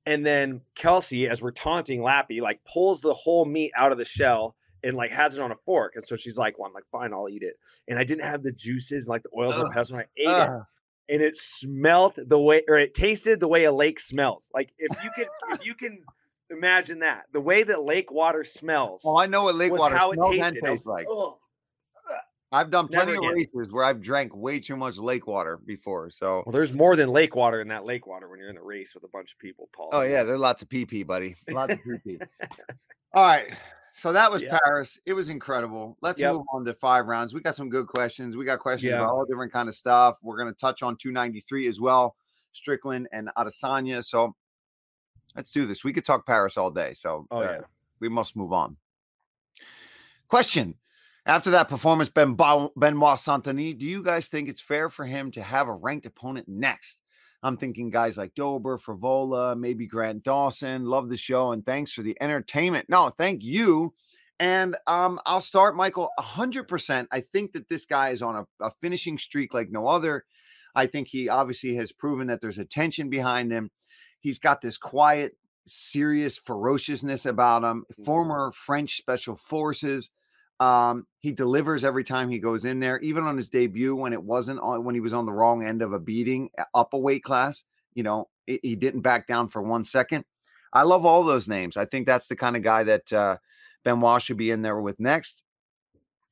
And 0.07 0.25
then 0.25 0.61
Kelsey, 0.73 1.27
as 1.27 1.41
we're 1.41 1.51
taunting 1.51 2.01
Lappy, 2.01 2.41
like 2.41 2.59
pulls 2.65 3.01
the 3.01 3.13
whole 3.13 3.45
meat 3.45 3.71
out 3.75 3.91
of 3.91 3.99
the 3.99 4.05
shell 4.05 4.55
and 4.83 4.95
like 4.95 5.11
has 5.11 5.35
it 5.35 5.39
on 5.39 5.51
a 5.51 5.57
fork. 5.65 5.93
And 5.95 6.03
so 6.03 6.15
she's 6.15 6.37
like, 6.37 6.57
well, 6.57 6.67
I'm 6.67 6.73
like, 6.73 6.85
fine, 6.91 7.13
I'll 7.13 7.29
eat 7.29 7.43
it. 7.43 7.59
And 7.87 7.99
I 7.99 8.03
didn't 8.03 8.25
have 8.25 8.41
the 8.41 8.51
juices, 8.51 9.07
like 9.07 9.21
the 9.21 9.29
oils 9.37 9.55
and 9.55 9.65
the 9.65 9.71
pesto. 9.71 9.95
And 9.95 10.03
I 10.03 10.21
ate 10.21 10.27
uh. 10.27 10.53
it 10.53 10.63
and 11.09 11.21
it 11.21 11.35
smelled 11.35 12.13
the 12.17 12.39
way 12.39 12.63
or 12.67 12.77
it 12.77 12.93
tasted 12.93 13.39
the 13.39 13.47
way 13.47 13.63
a 13.65 13.71
lake 13.71 13.99
smells. 13.99 14.49
Like 14.53 14.73
if 14.77 14.91
you 15.03 15.09
can 15.11 15.25
if 15.51 15.65
you 15.65 15.75
can 15.75 15.99
Imagine 16.49 16.99
that. 16.99 17.25
The 17.33 17.41
way 17.41 17.63
that 17.63 17.83
lake 17.83 18.11
water 18.11 18.43
smells. 18.43 19.01
Oh, 19.03 19.17
I 19.17 19.25
know 19.25 19.43
what 19.43 19.55
lake 19.55 19.73
water 19.73 19.97
how 19.97 20.13
smells 20.13 20.35
it 20.35 20.37
tasted. 20.39 20.57
and 20.57 20.67
tastes 20.67 20.85
like. 20.85 21.07
Oh, 21.09 21.39
I've 22.51 22.69
done 22.69 22.87
plenty 22.87 23.13
of 23.13 23.23
races 23.33 23.71
where 23.71 23.83
I've 23.83 24.01
drank 24.01 24.35
way 24.35 24.59
too 24.59 24.77
much 24.77 24.97
lake 24.97 25.27
water 25.27 25.57
before. 25.65 26.09
So 26.09 26.43
well, 26.45 26.53
there's 26.53 26.73
more 26.73 26.95
than 26.95 27.09
lake 27.09 27.35
water 27.35 27.59
in 27.59 27.67
that 27.69 27.85
lake 27.85 28.07
water 28.07 28.29
when 28.29 28.39
you're 28.39 28.49
in 28.49 28.57
a 28.57 28.63
race 28.63 28.93
with 28.95 29.03
a 29.03 29.09
bunch 29.09 29.33
of 29.33 29.39
people, 29.39 29.69
Paul. 29.75 29.89
Oh 29.91 30.01
yeah, 30.01 30.23
there's 30.23 30.39
lots 30.39 30.61
of 30.61 30.69
PP, 30.69 31.05
buddy. 31.05 31.35
Lots 31.49 31.73
of 31.73 31.79
PP. 31.79 32.25
All 33.13 33.25
right. 33.25 33.53
So 33.93 34.13
that 34.13 34.31
was 34.31 34.43
yeah. 34.43 34.57
Paris. 34.63 34.99
It 35.05 35.13
was 35.13 35.29
incredible. 35.29 35.97
Let's 36.01 36.21
yep. 36.21 36.33
move 36.33 36.45
on 36.53 36.63
to 36.65 36.73
five 36.75 37.07
rounds. 37.07 37.33
We 37.33 37.41
got 37.41 37.55
some 37.55 37.67
good 37.67 37.87
questions. 37.87 38.37
We 38.37 38.45
got 38.45 38.59
questions 38.59 38.91
yeah. 38.91 38.99
about 38.99 39.09
all 39.09 39.25
different 39.25 39.51
kind 39.51 39.67
of 39.67 39.75
stuff. 39.75 40.17
We're 40.21 40.37
going 40.37 40.53
to 40.53 40.57
touch 40.57 40.83
on 40.83 40.97
293 40.97 41.67
as 41.67 41.81
well, 41.81 42.15
Strickland 42.53 43.07
and 43.11 43.29
Adesanya. 43.35 44.05
So 44.05 44.35
Let's 45.37 45.51
do 45.51 45.65
this. 45.65 45.83
We 45.83 45.93
could 45.93 46.03
talk 46.03 46.25
Paris 46.25 46.57
all 46.57 46.71
day. 46.71 46.93
So 46.93 47.27
oh, 47.29 47.37
uh, 47.37 47.41
yeah. 47.43 47.59
we 47.99 48.09
must 48.09 48.35
move 48.35 48.51
on. 48.51 48.77
Question 50.27 50.75
After 51.25 51.51
that 51.51 51.69
performance, 51.69 52.09
ben 52.09 52.35
Benoit 52.35 53.19
Saint-Denis, 53.19 53.75
do 53.75 53.85
you 53.85 54.03
guys 54.03 54.27
think 54.27 54.49
it's 54.49 54.61
fair 54.61 54.89
for 54.89 55.05
him 55.05 55.31
to 55.31 55.43
have 55.43 55.67
a 55.67 55.73
ranked 55.73 56.07
opponent 56.07 56.47
next? 56.49 57.01
I'm 57.43 57.55
thinking 57.55 57.91
guys 57.91 58.17
like 58.17 58.33
Dober, 58.33 58.79
Frevola, 58.79 59.57
maybe 59.57 59.85
Grant 59.85 60.23
Dawson. 60.23 60.85
Love 60.85 61.07
the 61.07 61.17
show 61.17 61.51
and 61.51 61.63
thanks 61.63 61.93
for 61.93 62.01
the 62.01 62.17
entertainment. 62.19 62.87
No, 62.89 63.09
thank 63.09 63.43
you. 63.43 63.93
And 64.39 64.75
um, 64.87 65.19
I'll 65.25 65.41
start, 65.41 65.75
Michael, 65.75 66.09
100%. 66.19 67.07
I 67.11 67.21
think 67.21 67.53
that 67.53 67.69
this 67.69 67.85
guy 67.85 68.09
is 68.09 68.21
on 68.21 68.35
a, 68.35 68.65
a 68.65 68.71
finishing 68.81 69.17
streak 69.17 69.53
like 69.53 69.69
no 69.71 69.87
other. 69.87 70.25
I 70.75 70.87
think 70.87 71.07
he 71.07 71.29
obviously 71.29 71.75
has 71.75 71.91
proven 71.91 72.27
that 72.27 72.41
there's 72.41 72.59
a 72.59 72.65
tension 72.65 73.09
behind 73.09 73.51
him. 73.51 73.71
He's 74.27 74.39
got 74.39 74.59
this 74.59 74.77
quiet, 74.77 75.37
serious 75.65 76.37
ferociousness 76.37 77.25
about 77.25 77.63
him. 77.63 77.85
Mm-hmm. 77.93 78.03
Former 78.03 78.51
French 78.51 78.97
special 78.97 79.37
forces. 79.37 80.09
Um, 80.59 81.07
he 81.19 81.31
delivers 81.31 81.85
every 81.85 82.03
time 82.03 82.29
he 82.29 82.39
goes 82.39 82.65
in 82.65 82.81
there, 82.81 82.99
even 82.99 83.23
on 83.23 83.37
his 83.37 83.47
debut 83.47 83.95
when 83.95 84.11
it 84.11 84.21
wasn't 84.21 84.59
on 84.59 84.83
when 84.83 84.95
he 84.95 85.01
was 85.01 85.13
on 85.13 85.25
the 85.25 85.31
wrong 85.31 85.63
end 85.63 85.81
of 85.81 85.93
a 85.93 85.99
beating 85.99 86.49
up 86.73 86.93
a 86.93 86.97
weight 86.97 87.23
class. 87.23 87.63
You 87.93 88.03
know, 88.03 88.27
it, 88.45 88.59
he 88.63 88.75
didn't 88.75 89.01
back 89.01 89.27
down 89.27 89.47
for 89.47 89.61
one 89.61 89.85
second. 89.85 90.25
I 90.73 90.83
love 90.83 91.05
all 91.05 91.23
those 91.23 91.47
names. 91.47 91.77
I 91.77 91.85
think 91.85 92.05
that's 92.05 92.27
the 92.27 92.35
kind 92.35 92.57
of 92.57 92.63
guy 92.63 92.83
that 92.83 93.13
uh, 93.13 93.37
Benoit 93.85 94.21
should 94.21 94.35
be 94.35 94.51
in 94.51 94.61
there 94.61 94.81
with 94.81 94.99
next. 94.99 95.41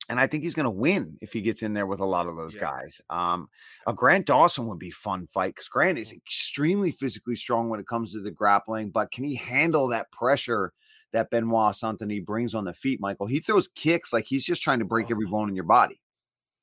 And 0.08 0.20
I 0.20 0.26
think 0.26 0.44
he's 0.44 0.54
going 0.54 0.64
to 0.64 0.70
win 0.70 1.18
if 1.20 1.32
he 1.32 1.40
gets 1.40 1.62
in 1.62 1.72
there 1.72 1.86
with 1.86 2.00
a 2.00 2.04
lot 2.04 2.26
of 2.26 2.36
those 2.36 2.54
yeah. 2.54 2.60
guys. 2.60 3.00
Um, 3.10 3.48
a 3.86 3.92
Grant 3.92 4.26
Dawson 4.26 4.68
would 4.68 4.78
be 4.78 4.90
fun 4.90 5.26
fight 5.26 5.54
because 5.54 5.68
Grant 5.68 5.98
is 5.98 6.12
extremely 6.12 6.92
physically 6.92 7.34
strong 7.34 7.68
when 7.68 7.80
it 7.80 7.88
comes 7.88 8.12
to 8.12 8.20
the 8.20 8.30
grappling, 8.30 8.90
but 8.90 9.10
can 9.10 9.24
he 9.24 9.34
handle 9.34 9.88
that 9.88 10.10
pressure 10.12 10.72
that 11.12 11.30
Benoit 11.30 11.74
Saint-Denis 11.74 12.24
brings 12.24 12.54
on 12.54 12.64
the 12.64 12.72
feet, 12.72 13.00
Michael? 13.00 13.26
He 13.26 13.40
throws 13.40 13.68
kicks 13.74 14.12
like 14.12 14.26
he's 14.28 14.44
just 14.44 14.62
trying 14.62 14.78
to 14.78 14.84
break 14.84 15.10
every 15.10 15.26
oh. 15.26 15.30
bone 15.30 15.48
in 15.48 15.56
your 15.56 15.64
body. 15.64 16.00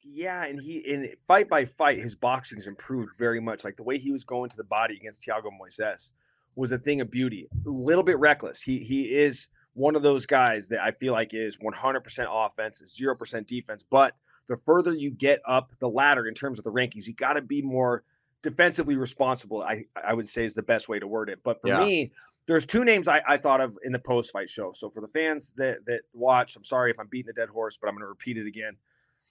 Yeah, 0.06 0.44
and 0.44 0.62
he 0.62 0.80
in 0.80 1.10
fight 1.28 1.50
by 1.50 1.66
fight, 1.66 2.00
his 2.00 2.16
boxing's 2.16 2.68
improved 2.68 3.16
very 3.18 3.40
much. 3.40 3.64
Like 3.64 3.78
the 3.78 3.84
way 3.84 3.98
he 3.98 4.12
was 4.12 4.24
going 4.24 4.50
to 4.50 4.58
the 4.58 4.66
body 4.66 4.96
against 4.96 5.26
Thiago 5.26 5.46
Moises 5.46 6.12
was 6.56 6.72
a 6.72 6.78
thing 6.78 7.02
of 7.02 7.10
beauty. 7.10 7.48
A 7.66 7.70
little 7.70 8.04
bit 8.04 8.20
reckless. 8.20 8.62
He 8.62 8.80
he 8.80 9.14
is 9.16 9.48
one 9.74 9.96
of 9.96 10.02
those 10.02 10.26
guys 10.26 10.68
that 10.70 10.82
I 10.82 10.92
feel 10.92 11.14
like 11.14 11.34
is 11.34 11.58
100% 11.58 12.28
offense, 12.30 12.82
0% 13.00 13.48
defense. 13.48 13.84
But 13.90 14.16
the 14.48 14.58
further 14.58 14.94
you 14.94 15.12
get 15.12 15.42
up 15.48 15.72
the 15.80 15.90
ladder 15.90 16.28
in 16.28 16.34
terms 16.34 16.60
of 16.60 16.66
the 16.66 16.72
rankings, 16.72 17.08
you 17.08 17.14
got 17.14 17.34
to 17.34 17.42
be 17.42 17.62
more 17.62 18.04
defensively 18.42 18.96
responsible. 18.96 19.64
I 19.64 19.86
I 19.96 20.14
would 20.14 20.30
say 20.30 20.46
is 20.46 20.54
the 20.54 20.62
best 20.62 20.90
way 20.90 21.00
to 21.00 21.08
word 21.08 21.30
it. 21.30 21.40
But 21.44 21.62
for 21.62 21.70
yeah. 21.70 21.80
me, 21.80 22.12
there's 22.46 22.66
two 22.66 22.84
names 22.84 23.08
I, 23.08 23.22
I 23.28 23.38
thought 23.38 23.62
of 23.62 23.78
in 23.84 23.92
the 23.92 24.00
post 24.00 24.32
fight 24.32 24.50
show. 24.50 24.74
So 24.74 24.90
for 24.90 25.02
the 25.02 25.08
fans 25.08 25.54
that 25.58 25.86
that 25.86 26.02
watch, 26.14 26.56
I'm 26.56 26.64
sorry 26.64 26.92
if 26.92 27.00
I'm 27.00 27.08
beating 27.08 27.30
a 27.30 27.34
dead 27.34 27.50
horse, 27.50 27.78
but 27.82 27.88
I'm 27.88 27.96
going 27.96 28.04
to 28.04 28.08
repeat 28.08 28.38
it 28.38 28.48
again. 28.48 28.76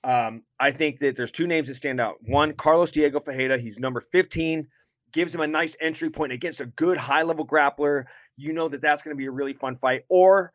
Um, 0.04 0.42
I 0.58 0.72
think 0.72 0.98
that 1.00 1.14
there's 1.14 1.30
two 1.30 1.46
names 1.46 1.68
that 1.68 1.74
stand 1.74 2.00
out. 2.00 2.16
One, 2.22 2.54
Carlos 2.54 2.90
Diego 2.90 3.20
Ferreira. 3.20 3.58
He's 3.58 3.78
number 3.78 4.00
15 4.00 4.66
gives 5.12 5.34
him 5.34 5.42
a 5.42 5.46
nice 5.46 5.76
entry 5.80 6.10
point 6.10 6.32
against 6.32 6.60
a 6.60 6.66
good 6.66 6.96
high 6.96 7.22
level 7.22 7.46
grappler. 7.46 8.04
You 8.36 8.52
know 8.52 8.68
that 8.68 8.80
that's 8.80 9.02
going 9.02 9.14
to 9.14 9.18
be 9.18 9.26
a 9.26 9.30
really 9.30 9.52
fun 9.52 9.76
fight. 9.76 10.02
Or 10.08 10.52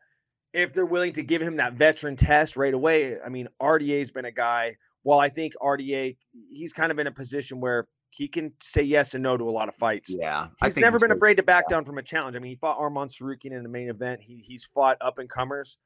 if 0.54 0.74
they're 0.74 0.86
willing 0.86 1.14
to 1.14 1.24
give 1.24 1.42
him 1.42 1.58
that 1.58 1.74
veteran 1.74 2.16
test 2.16 2.58
right 2.58 2.74
away, 2.74 3.18
I 3.24 3.30
mean, 3.30 3.48
RDA's 3.62 4.12
been 4.12 4.26
a 4.26 4.32
guy. 4.32 4.78
Well, 5.04 5.20
I 5.20 5.30
think 5.30 5.54
RDA, 5.62 6.18
he's 6.50 6.74
kind 6.74 6.92
of 6.92 7.00
in 7.00 7.08
a 7.08 7.12
position 7.12 7.60
where 7.62 7.88
he 8.10 8.28
can 8.28 8.52
say 8.62 8.82
yes 8.82 9.14
and 9.14 9.22
no 9.22 9.38
to 9.38 9.44
a 9.44 9.52
lot 9.52 9.70
of 9.70 9.76
fights. 9.76 10.10
Yeah. 10.10 10.48
He's 10.64 10.76
never 10.78 10.98
he's 10.98 11.04
been 11.04 11.12
afraid 11.12 11.36
to 11.36 11.44
back 11.44 11.70
down 11.70 11.86
from 11.86 11.98
a 11.98 12.04
challenge. 12.04 12.36
I 12.36 12.40
mean, 12.40 12.50
he 12.50 12.56
fought 12.56 12.80
Arman 12.80 13.08
Tsarukyan 13.08 13.52
in 13.52 13.64
the 13.64 13.70
main 13.70 13.90
event. 13.90 14.22
He 14.22 14.44
he's 14.44 14.64
fought 14.64 14.98
up 15.02 15.20
and 15.20 15.30
comers. 15.30 15.78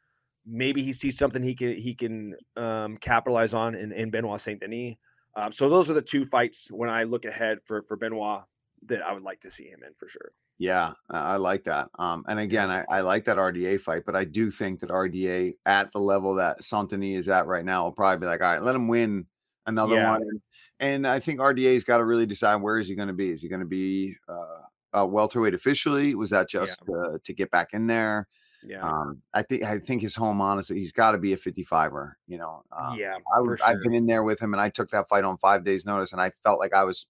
Maybe 0.45 0.81
he 0.81 0.93
sees 0.93 1.17
something 1.17 1.43
he 1.43 1.53
can 1.53 1.75
he 1.75 1.93
can 1.93 2.35
um, 2.55 2.97
capitalize 2.97 3.53
on 3.53 3.75
in, 3.75 3.91
in 3.91 4.09
Benoit 4.09 4.39
Saint 4.39 4.61
Denis. 4.61 4.95
Um, 5.35 5.51
so 5.51 5.69
those 5.69 5.89
are 5.89 5.93
the 5.93 6.01
two 6.01 6.25
fights 6.25 6.69
when 6.71 6.89
I 6.89 7.03
look 7.03 7.25
ahead 7.25 7.59
for 7.65 7.83
for 7.83 7.97
Benoit 7.97 8.43
that 8.87 9.01
I 9.01 9.13
would 9.13 9.23
like 9.23 9.41
to 9.41 9.49
see 9.49 9.65
him 9.65 9.81
in 9.85 9.93
for 9.97 10.07
sure. 10.07 10.31
Yeah, 10.57 10.93
I 11.09 11.37
like 11.37 11.63
that. 11.63 11.89
Um, 11.97 12.23
and 12.27 12.39
again, 12.39 12.69
I, 12.69 12.85
I, 12.87 13.01
like 13.01 13.25
that 13.25 13.37
RDA 13.37 13.81
fight, 13.81 14.03
but 14.05 14.15
I 14.15 14.25
do 14.25 14.51
think 14.51 14.79
that 14.81 14.91
RDA 14.91 15.55
at 15.65 15.91
the 15.91 15.99
level 15.99 16.35
that 16.35 16.63
Saint-Denis 16.63 17.21
is 17.21 17.29
at 17.29 17.47
right 17.47 17.65
now 17.65 17.85
will 17.85 17.91
probably 17.91 18.19
be 18.19 18.27
like, 18.27 18.41
all 18.41 18.53
right, 18.53 18.61
let 18.61 18.75
him 18.75 18.87
win 18.87 19.25
another 19.65 19.95
yeah. 19.95 20.11
one. 20.11 20.41
And 20.79 21.07
I 21.07 21.19
think 21.19 21.39
RDA's 21.39 21.83
got 21.83 21.97
to 21.97 22.05
really 22.05 22.27
decide 22.27 22.57
where 22.57 22.77
is 22.77 22.87
he 22.87 22.93
going 22.93 23.07
to 23.07 23.13
be? 23.13 23.31
Is 23.31 23.41
he 23.41 23.49
going 23.49 23.61
to 23.61 23.65
be 23.65 24.15
uh, 24.29 24.61
a 24.93 25.05
welterweight 25.05 25.55
officially? 25.55 26.13
Was 26.13 26.29
that 26.29 26.47
just 26.47 26.79
yeah. 26.87 26.95
uh, 26.95 27.17
to 27.23 27.33
get 27.33 27.49
back 27.49 27.69
in 27.73 27.87
there? 27.87 28.27
Yeah. 28.63 28.81
Um, 28.81 29.23
I 29.33 29.41
think 29.41 29.63
I 29.63 29.79
think 29.79 30.03
his 30.03 30.13
home, 30.13 30.39
honestly, 30.39 30.77
he's 30.77 30.91
got 30.91 31.13
to 31.13 31.17
be 31.17 31.33
a 31.33 31.37
55er. 31.37 32.13
You 32.27 32.37
know. 32.37 32.63
Um, 32.71 32.95
yeah. 32.99 33.15
I, 33.15 33.43
sure. 33.43 33.57
I've 33.65 33.81
been 33.81 33.95
in 33.95 34.05
there 34.05 34.23
with 34.23 34.39
him, 34.39 34.53
and 34.53 34.61
I 34.61 34.69
took 34.69 34.89
that 34.89 35.09
fight 35.09 35.23
on 35.23 35.37
five 35.37 35.63
days' 35.63 35.85
notice, 35.85 36.11
and 36.11 36.21
I 36.21 36.31
felt 36.43 36.59
like 36.59 36.73
I 36.73 36.83
was 36.83 37.07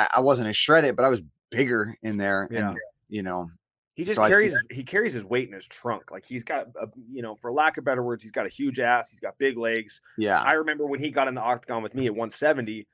I, 0.00 0.08
I 0.14 0.20
wasn't 0.20 0.48
as 0.48 0.56
shredded, 0.56 0.96
but 0.96 1.04
I 1.04 1.08
was 1.08 1.22
bigger 1.50 1.96
in 2.02 2.16
there. 2.16 2.48
Yeah. 2.50 2.70
And, 2.70 2.78
you 3.08 3.22
know, 3.22 3.50
he 3.94 4.04
just 4.04 4.16
so 4.16 4.26
carries 4.26 4.54
I, 4.54 4.74
he 4.74 4.82
carries 4.82 5.12
his 5.12 5.24
weight 5.24 5.48
in 5.48 5.54
his 5.54 5.66
trunk. 5.66 6.10
Like 6.10 6.24
he's 6.24 6.44
got 6.44 6.68
a, 6.80 6.88
you 7.10 7.22
know, 7.22 7.34
for 7.34 7.52
lack 7.52 7.76
of 7.76 7.84
better 7.84 8.02
words, 8.02 8.22
he's 8.22 8.32
got 8.32 8.46
a 8.46 8.48
huge 8.48 8.80
ass. 8.80 9.10
He's 9.10 9.20
got 9.20 9.36
big 9.38 9.58
legs. 9.58 10.00
Yeah. 10.16 10.40
I 10.40 10.54
remember 10.54 10.86
when 10.86 11.00
he 11.00 11.10
got 11.10 11.28
in 11.28 11.34
the 11.34 11.42
octagon 11.42 11.82
with 11.82 11.94
me 11.94 12.06
at 12.06 12.12
170, 12.12 12.86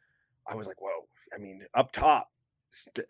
I 0.49 0.55
was 0.55 0.67
like, 0.67 0.81
whoa. 0.81 1.07
I 1.35 1.39
mean, 1.39 1.63
up 1.75 1.93
top, 1.93 2.29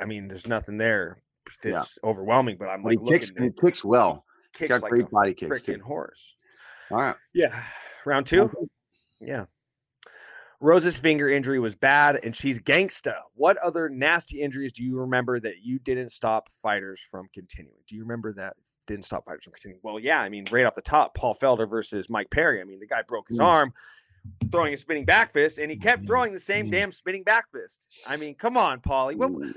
I 0.00 0.04
mean, 0.04 0.28
there's 0.28 0.46
nothing 0.46 0.78
there 0.78 1.22
that's 1.62 1.98
yeah. 2.02 2.08
overwhelming. 2.08 2.56
But 2.58 2.68
I'm 2.68 2.82
like, 2.82 2.98
he 3.00 3.08
kicks, 3.08 3.30
he 3.38 3.50
kicks 3.50 3.84
well. 3.84 4.24
Kicks 4.52 4.68
got 4.68 4.82
like 4.82 4.90
great 4.90 5.10
body 5.10 5.34
kicks 5.34 5.62
too. 5.62 5.80
Horse. 5.80 6.34
All 6.90 6.98
right. 6.98 7.16
Yeah. 7.34 7.62
Round 8.04 8.26
two. 8.26 8.50
Yeah. 9.20 9.46
Rose's 10.60 10.96
finger 10.96 11.28
injury 11.28 11.58
was 11.58 11.74
bad 11.74 12.20
and 12.22 12.34
she's 12.34 12.58
gangsta. 12.58 13.16
What 13.34 13.56
other 13.58 13.88
nasty 13.88 14.40
injuries 14.40 14.72
do 14.72 14.82
you 14.82 14.98
remember 14.98 15.38
that 15.40 15.62
you 15.62 15.78
didn't 15.80 16.10
stop 16.10 16.48
fighters 16.62 17.00
from 17.10 17.28
continuing? 17.32 17.78
Do 17.86 17.94
you 17.96 18.02
remember 18.02 18.32
that 18.34 18.54
didn't 18.86 19.04
stop 19.04 19.24
fighters 19.24 19.44
from 19.44 19.52
continuing? 19.52 19.80
Well, 19.82 19.98
yeah, 19.98 20.20
I 20.20 20.28
mean, 20.28 20.46
right 20.50 20.64
off 20.64 20.74
the 20.74 20.82
top, 20.82 21.14
Paul 21.14 21.34
Felder 21.34 21.68
versus 21.68 22.08
Mike 22.08 22.30
Perry. 22.30 22.60
I 22.60 22.64
mean, 22.64 22.80
the 22.80 22.86
guy 22.86 23.02
broke 23.02 23.28
his 23.28 23.38
mm. 23.38 23.44
arm 23.44 23.72
throwing 24.50 24.74
a 24.74 24.76
spinning 24.76 25.04
back 25.04 25.32
fist 25.32 25.58
and 25.58 25.70
he 25.70 25.76
kept 25.76 26.06
throwing 26.06 26.32
the 26.32 26.40
same 26.40 26.66
mm. 26.66 26.70
damn 26.70 26.92
spinning 26.92 27.22
back 27.22 27.46
fist. 27.52 27.86
I 28.06 28.16
mean, 28.16 28.34
come 28.34 28.56
on, 28.56 28.80
Paulie. 28.80 29.16
What, 29.16 29.30
mm. 29.32 29.54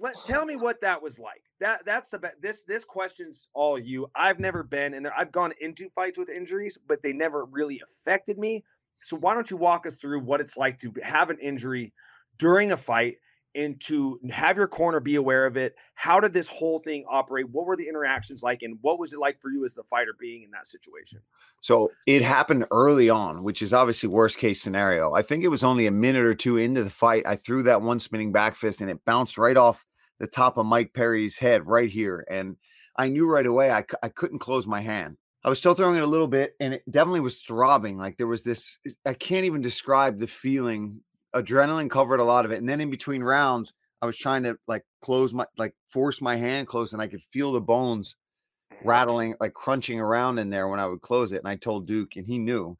let, 0.00 0.14
tell 0.24 0.44
me 0.44 0.56
what 0.56 0.80
that 0.80 1.02
was 1.02 1.18
like. 1.18 1.42
That 1.60 1.84
that's 1.84 2.10
the 2.10 2.18
best. 2.18 2.34
This 2.42 2.64
this 2.64 2.84
question's 2.84 3.48
all 3.54 3.78
you. 3.78 4.08
I've 4.16 4.40
never 4.40 4.64
been 4.64 4.94
in 4.94 5.02
there. 5.02 5.16
I've 5.16 5.30
gone 5.30 5.52
into 5.60 5.88
fights 5.90 6.18
with 6.18 6.28
injuries, 6.28 6.76
but 6.88 7.02
they 7.02 7.12
never 7.12 7.44
really 7.44 7.80
affected 7.88 8.38
me. 8.38 8.64
So 9.00 9.16
why 9.16 9.34
don't 9.34 9.50
you 9.50 9.56
walk 9.56 9.86
us 9.86 9.94
through 9.94 10.20
what 10.20 10.40
it's 10.40 10.56
like 10.56 10.78
to 10.78 10.92
have 11.02 11.30
an 11.30 11.38
injury 11.38 11.92
during 12.38 12.72
a 12.72 12.76
fight 12.76 13.16
and 13.54 13.78
to 13.82 14.18
have 14.30 14.56
your 14.56 14.68
corner 14.68 15.00
be 15.00 15.16
aware 15.16 15.46
of 15.46 15.56
it? 15.56 15.74
How 15.94 16.20
did 16.20 16.32
this 16.32 16.48
whole 16.48 16.78
thing 16.78 17.04
operate? 17.08 17.48
What 17.50 17.66
were 17.66 17.76
the 17.76 17.88
interactions 17.88 18.42
like? 18.42 18.62
And 18.62 18.78
what 18.80 18.98
was 18.98 19.12
it 19.12 19.18
like 19.18 19.40
for 19.40 19.50
you 19.50 19.64
as 19.64 19.74
the 19.74 19.82
fighter 19.84 20.14
being 20.18 20.42
in 20.42 20.50
that 20.52 20.66
situation? 20.66 21.20
So 21.60 21.90
it 22.06 22.22
happened 22.22 22.66
early 22.70 23.10
on, 23.10 23.42
which 23.44 23.60
is 23.60 23.74
obviously 23.74 24.08
worst 24.08 24.38
case 24.38 24.62
scenario. 24.62 25.12
I 25.14 25.22
think 25.22 25.44
it 25.44 25.48
was 25.48 25.64
only 25.64 25.86
a 25.86 25.92
minute 25.92 26.24
or 26.24 26.34
two 26.34 26.56
into 26.56 26.84
the 26.84 26.90
fight. 26.90 27.24
I 27.26 27.36
threw 27.36 27.62
that 27.64 27.82
one 27.82 27.98
spinning 27.98 28.32
back 28.32 28.54
fist 28.54 28.80
and 28.80 28.90
it 28.90 29.04
bounced 29.04 29.38
right 29.38 29.56
off 29.56 29.84
the 30.18 30.26
top 30.26 30.56
of 30.56 30.66
Mike 30.66 30.94
Perry's 30.94 31.36
head 31.36 31.66
right 31.66 31.90
here. 31.90 32.24
And 32.30 32.56
I 32.96 33.08
knew 33.08 33.28
right 33.28 33.46
away 33.46 33.70
I, 33.70 33.84
I 34.02 34.08
couldn't 34.08 34.38
close 34.38 34.66
my 34.66 34.80
hand. 34.80 35.16
I 35.44 35.48
was 35.48 35.58
still 35.58 35.74
throwing 35.74 35.96
it 35.96 36.02
a 36.02 36.06
little 36.06 36.28
bit, 36.28 36.54
and 36.60 36.74
it 36.74 36.82
definitely 36.90 37.20
was 37.20 37.40
throbbing. 37.40 37.96
Like 37.96 38.16
there 38.16 38.28
was 38.28 38.42
this, 38.42 38.78
I 39.04 39.14
can't 39.14 39.44
even 39.44 39.60
describe 39.60 40.18
the 40.18 40.26
feeling. 40.26 41.00
Adrenaline 41.34 41.90
covered 41.90 42.20
a 42.20 42.24
lot 42.24 42.44
of 42.44 42.52
it. 42.52 42.58
And 42.58 42.68
then 42.68 42.80
in 42.80 42.90
between 42.90 43.22
rounds, 43.22 43.72
I 44.00 44.06
was 44.06 44.16
trying 44.16 44.44
to 44.44 44.56
like 44.68 44.84
close 45.00 45.34
my, 45.34 45.46
like 45.56 45.74
force 45.90 46.20
my 46.20 46.36
hand 46.36 46.68
close, 46.68 46.92
and 46.92 47.02
I 47.02 47.08
could 47.08 47.22
feel 47.22 47.52
the 47.52 47.60
bones 47.60 48.14
rattling, 48.84 49.34
like 49.40 49.54
crunching 49.54 50.00
around 50.00 50.38
in 50.38 50.50
there 50.50 50.68
when 50.68 50.80
I 50.80 50.86
would 50.86 51.00
close 51.00 51.32
it. 51.32 51.38
And 51.38 51.48
I 51.48 51.56
told 51.56 51.86
Duke, 51.86 52.16
and 52.16 52.26
he 52.26 52.38
knew. 52.38 52.76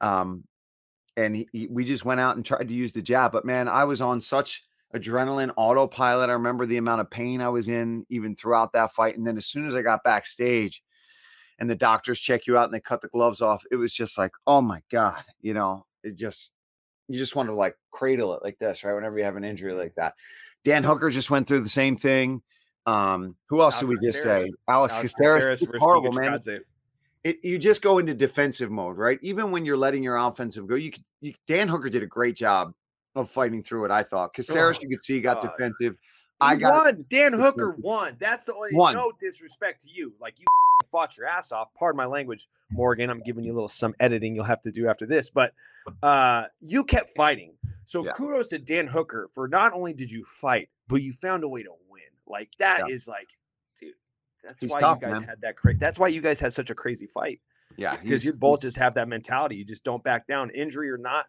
Um, 0.00 0.44
and 1.16 1.34
he, 1.34 1.48
he, 1.52 1.66
we 1.68 1.84
just 1.84 2.04
went 2.04 2.20
out 2.20 2.36
and 2.36 2.44
tried 2.44 2.68
to 2.68 2.74
use 2.74 2.92
the 2.92 3.02
jab. 3.02 3.32
But 3.32 3.44
man, 3.44 3.68
I 3.68 3.84
was 3.84 4.00
on 4.00 4.20
such 4.20 4.64
adrenaline 4.94 5.52
autopilot. 5.56 6.30
I 6.30 6.34
remember 6.34 6.66
the 6.66 6.76
amount 6.76 7.00
of 7.00 7.10
pain 7.10 7.40
I 7.40 7.48
was 7.48 7.68
in 7.68 8.06
even 8.10 8.36
throughout 8.36 8.72
that 8.74 8.92
fight. 8.92 9.16
And 9.16 9.26
then 9.26 9.36
as 9.36 9.46
soon 9.46 9.66
as 9.66 9.74
I 9.74 9.82
got 9.82 10.04
backstage, 10.04 10.82
and 11.58 11.70
the 11.70 11.74
doctors 11.74 12.20
check 12.20 12.46
you 12.46 12.58
out 12.58 12.64
and 12.64 12.74
they 12.74 12.80
cut 12.80 13.00
the 13.00 13.08
gloves 13.08 13.40
off. 13.40 13.64
It 13.70 13.76
was 13.76 13.92
just 13.92 14.18
like, 14.18 14.32
oh 14.46 14.60
my 14.60 14.82
God, 14.90 15.22
you 15.40 15.54
know, 15.54 15.84
it 16.02 16.16
just, 16.16 16.52
you 17.08 17.18
just 17.18 17.36
want 17.36 17.48
to 17.48 17.54
like 17.54 17.76
cradle 17.90 18.34
it 18.34 18.42
like 18.42 18.58
this, 18.58 18.84
right? 18.84 18.94
Whenever 18.94 19.18
you 19.18 19.24
have 19.24 19.36
an 19.36 19.44
injury 19.44 19.72
like 19.72 19.94
that. 19.94 20.14
Dan 20.64 20.82
Hooker 20.82 21.10
just 21.10 21.30
went 21.30 21.46
through 21.46 21.60
the 21.60 21.68
same 21.68 21.96
thing. 21.96 22.42
Um, 22.86 23.36
who 23.48 23.60
else 23.60 23.76
Alex 23.76 23.88
did 23.88 24.00
we 24.00 24.06
just 24.06 24.22
say? 24.22 24.50
Alex, 24.68 24.94
Alex 24.94 25.14
Caceres. 25.14 25.64
horrible, 25.78 26.12
man. 26.12 26.40
It, 27.24 27.38
you 27.42 27.58
just 27.58 27.82
go 27.82 27.98
into 27.98 28.14
defensive 28.14 28.70
mode, 28.70 28.96
right? 28.96 29.18
Even 29.20 29.50
when 29.50 29.64
you're 29.64 29.76
letting 29.76 30.02
your 30.04 30.16
offensive 30.16 30.68
go, 30.68 30.76
you 30.76 30.92
could. 30.92 31.02
You, 31.20 31.34
Dan 31.48 31.66
Hooker 31.66 31.90
did 31.90 32.04
a 32.04 32.06
great 32.06 32.36
job 32.36 32.72
of 33.16 33.28
fighting 33.28 33.62
through 33.64 33.86
it. 33.86 33.90
I 33.90 34.04
thought 34.04 34.32
Caceres, 34.32 34.76
oh, 34.76 34.80
you 34.82 34.88
could 34.88 35.04
see, 35.04 35.20
got 35.20 35.40
God. 35.40 35.50
defensive. 35.50 35.96
I 36.40 36.56
got 36.56 36.84
won. 36.84 37.04
Dan 37.08 37.32
Hooker 37.32 37.76
won. 37.78 38.16
That's 38.18 38.44
the 38.44 38.54
only 38.54 38.70
Won. 38.72 38.94
no 38.94 39.12
disrespect 39.20 39.82
to 39.82 39.90
you. 39.90 40.12
Like 40.20 40.38
you 40.38 40.44
fought 40.90 41.16
your 41.16 41.26
ass 41.26 41.52
off. 41.52 41.68
Pardon 41.78 41.96
my 41.96 42.06
language, 42.06 42.48
Morgan. 42.70 43.08
I'm 43.10 43.20
giving 43.20 43.44
you 43.44 43.52
a 43.52 43.54
little 43.54 43.68
some 43.68 43.94
editing 44.00 44.34
you'll 44.34 44.44
have 44.44 44.60
to 44.62 44.70
do 44.70 44.88
after 44.88 45.06
this, 45.06 45.30
but 45.30 45.52
uh 46.02 46.44
you 46.60 46.84
kept 46.84 47.14
fighting. 47.16 47.54
So 47.86 48.04
Yeah. 48.04 48.12
kudos 48.12 48.48
to 48.48 48.58
Dan 48.58 48.86
Hooker 48.86 49.30
for 49.34 49.48
not 49.48 49.72
only 49.72 49.92
did 49.94 50.10
you 50.10 50.24
fight, 50.24 50.68
but 50.88 50.96
you 50.96 51.12
found 51.12 51.44
a 51.44 51.48
way 51.48 51.62
to 51.62 51.70
win. 51.88 52.02
Like 52.26 52.50
that 52.58 52.90
is 52.90 53.06
Yeah. 53.06 53.12
like, 53.14 53.28
dude. 53.80 53.94
That's 54.44 54.60
He's 54.60 54.70
why 54.72 54.80
tough, 54.80 54.98
you 55.00 55.08
guys 55.08 55.20
man. 55.20 55.28
had 55.28 55.40
that 55.42 55.56
crazy. 55.56 55.78
That's 55.78 55.98
why 55.98 56.08
you 56.08 56.20
guys 56.20 56.38
had 56.40 56.52
such 56.52 56.70
a 56.70 56.74
crazy 56.74 57.06
fight 57.06 57.40
yeah, 57.76 57.96
because 57.96 58.24
you 58.24 58.32
both 58.32 58.60
just 58.60 58.76
have 58.76 58.94
that 58.94 59.08
mentality. 59.08 59.56
You 59.56 59.64
just 59.64 59.84
don't 59.84 60.02
back 60.04 60.26
down, 60.26 60.50
injury 60.50 60.90
or 60.90 60.98
not. 60.98 61.26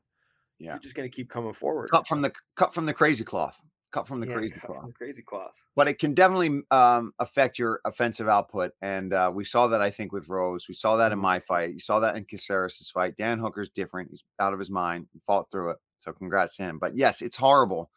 Yeah. 0.59 0.71
You're 0.73 0.79
just 0.79 0.95
gonna 0.95 1.09
keep 1.09 1.29
coming 1.29 1.53
forward. 1.53 1.89
cut 1.91 2.07
from 2.07 2.21
the 2.21 2.31
cut 2.55 2.73
from 2.73 2.85
the 2.85 2.93
crazy 2.93 3.23
cloth. 3.23 3.61
Cut 3.91 4.05
from 4.07 4.19
the 4.19 4.27
Yeah, 4.27 4.33
crazy 4.33 4.53
from 4.55 4.87
the 4.87 4.93
crazy 4.93 5.21
claws. 5.21 5.61
but 5.75 5.87
it 5.87 5.97
can 5.97 6.13
definitely 6.13 6.61
um, 6.71 7.13
affect 7.19 7.57
your 7.57 7.79
offensive 7.85 8.27
output. 8.27 8.73
And 8.81 9.13
uh, 9.13 9.31
we 9.33 9.45
saw 9.45 9.67
that, 9.67 9.81
I 9.81 9.89
think, 9.89 10.11
with 10.11 10.27
Rose. 10.27 10.67
We 10.67 10.73
saw 10.73 10.97
that 10.97 11.11
in 11.13 11.19
Mhm. 11.19 11.21
my 11.21 11.39
fight. 11.39 11.73
You 11.73 11.79
saw 11.79 11.99
that 12.01 12.17
in 12.17 12.25
Caceres' 12.25 12.91
fight. 12.93 13.15
Dan 13.15 13.39
Hooker's 13.39 13.69
different. 13.69 14.09
He's 14.09 14.23
out 14.39 14.51
of 14.53 14.59
his 14.59 14.69
mind. 14.69 15.07
He 15.13 15.19
fought 15.19 15.49
through 15.49 15.71
it. 15.71 15.77
So 15.99 16.11
congrats 16.11 16.57
to 16.57 16.63
him. 16.63 16.79
But 16.79 16.97
yes, 16.97 17.21
it's 17.21 17.37
horrible. 17.37 17.89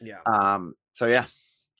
Yeah. 0.00 0.18
Um, 0.26 0.74
so 0.94 1.06
yeah, 1.06 1.26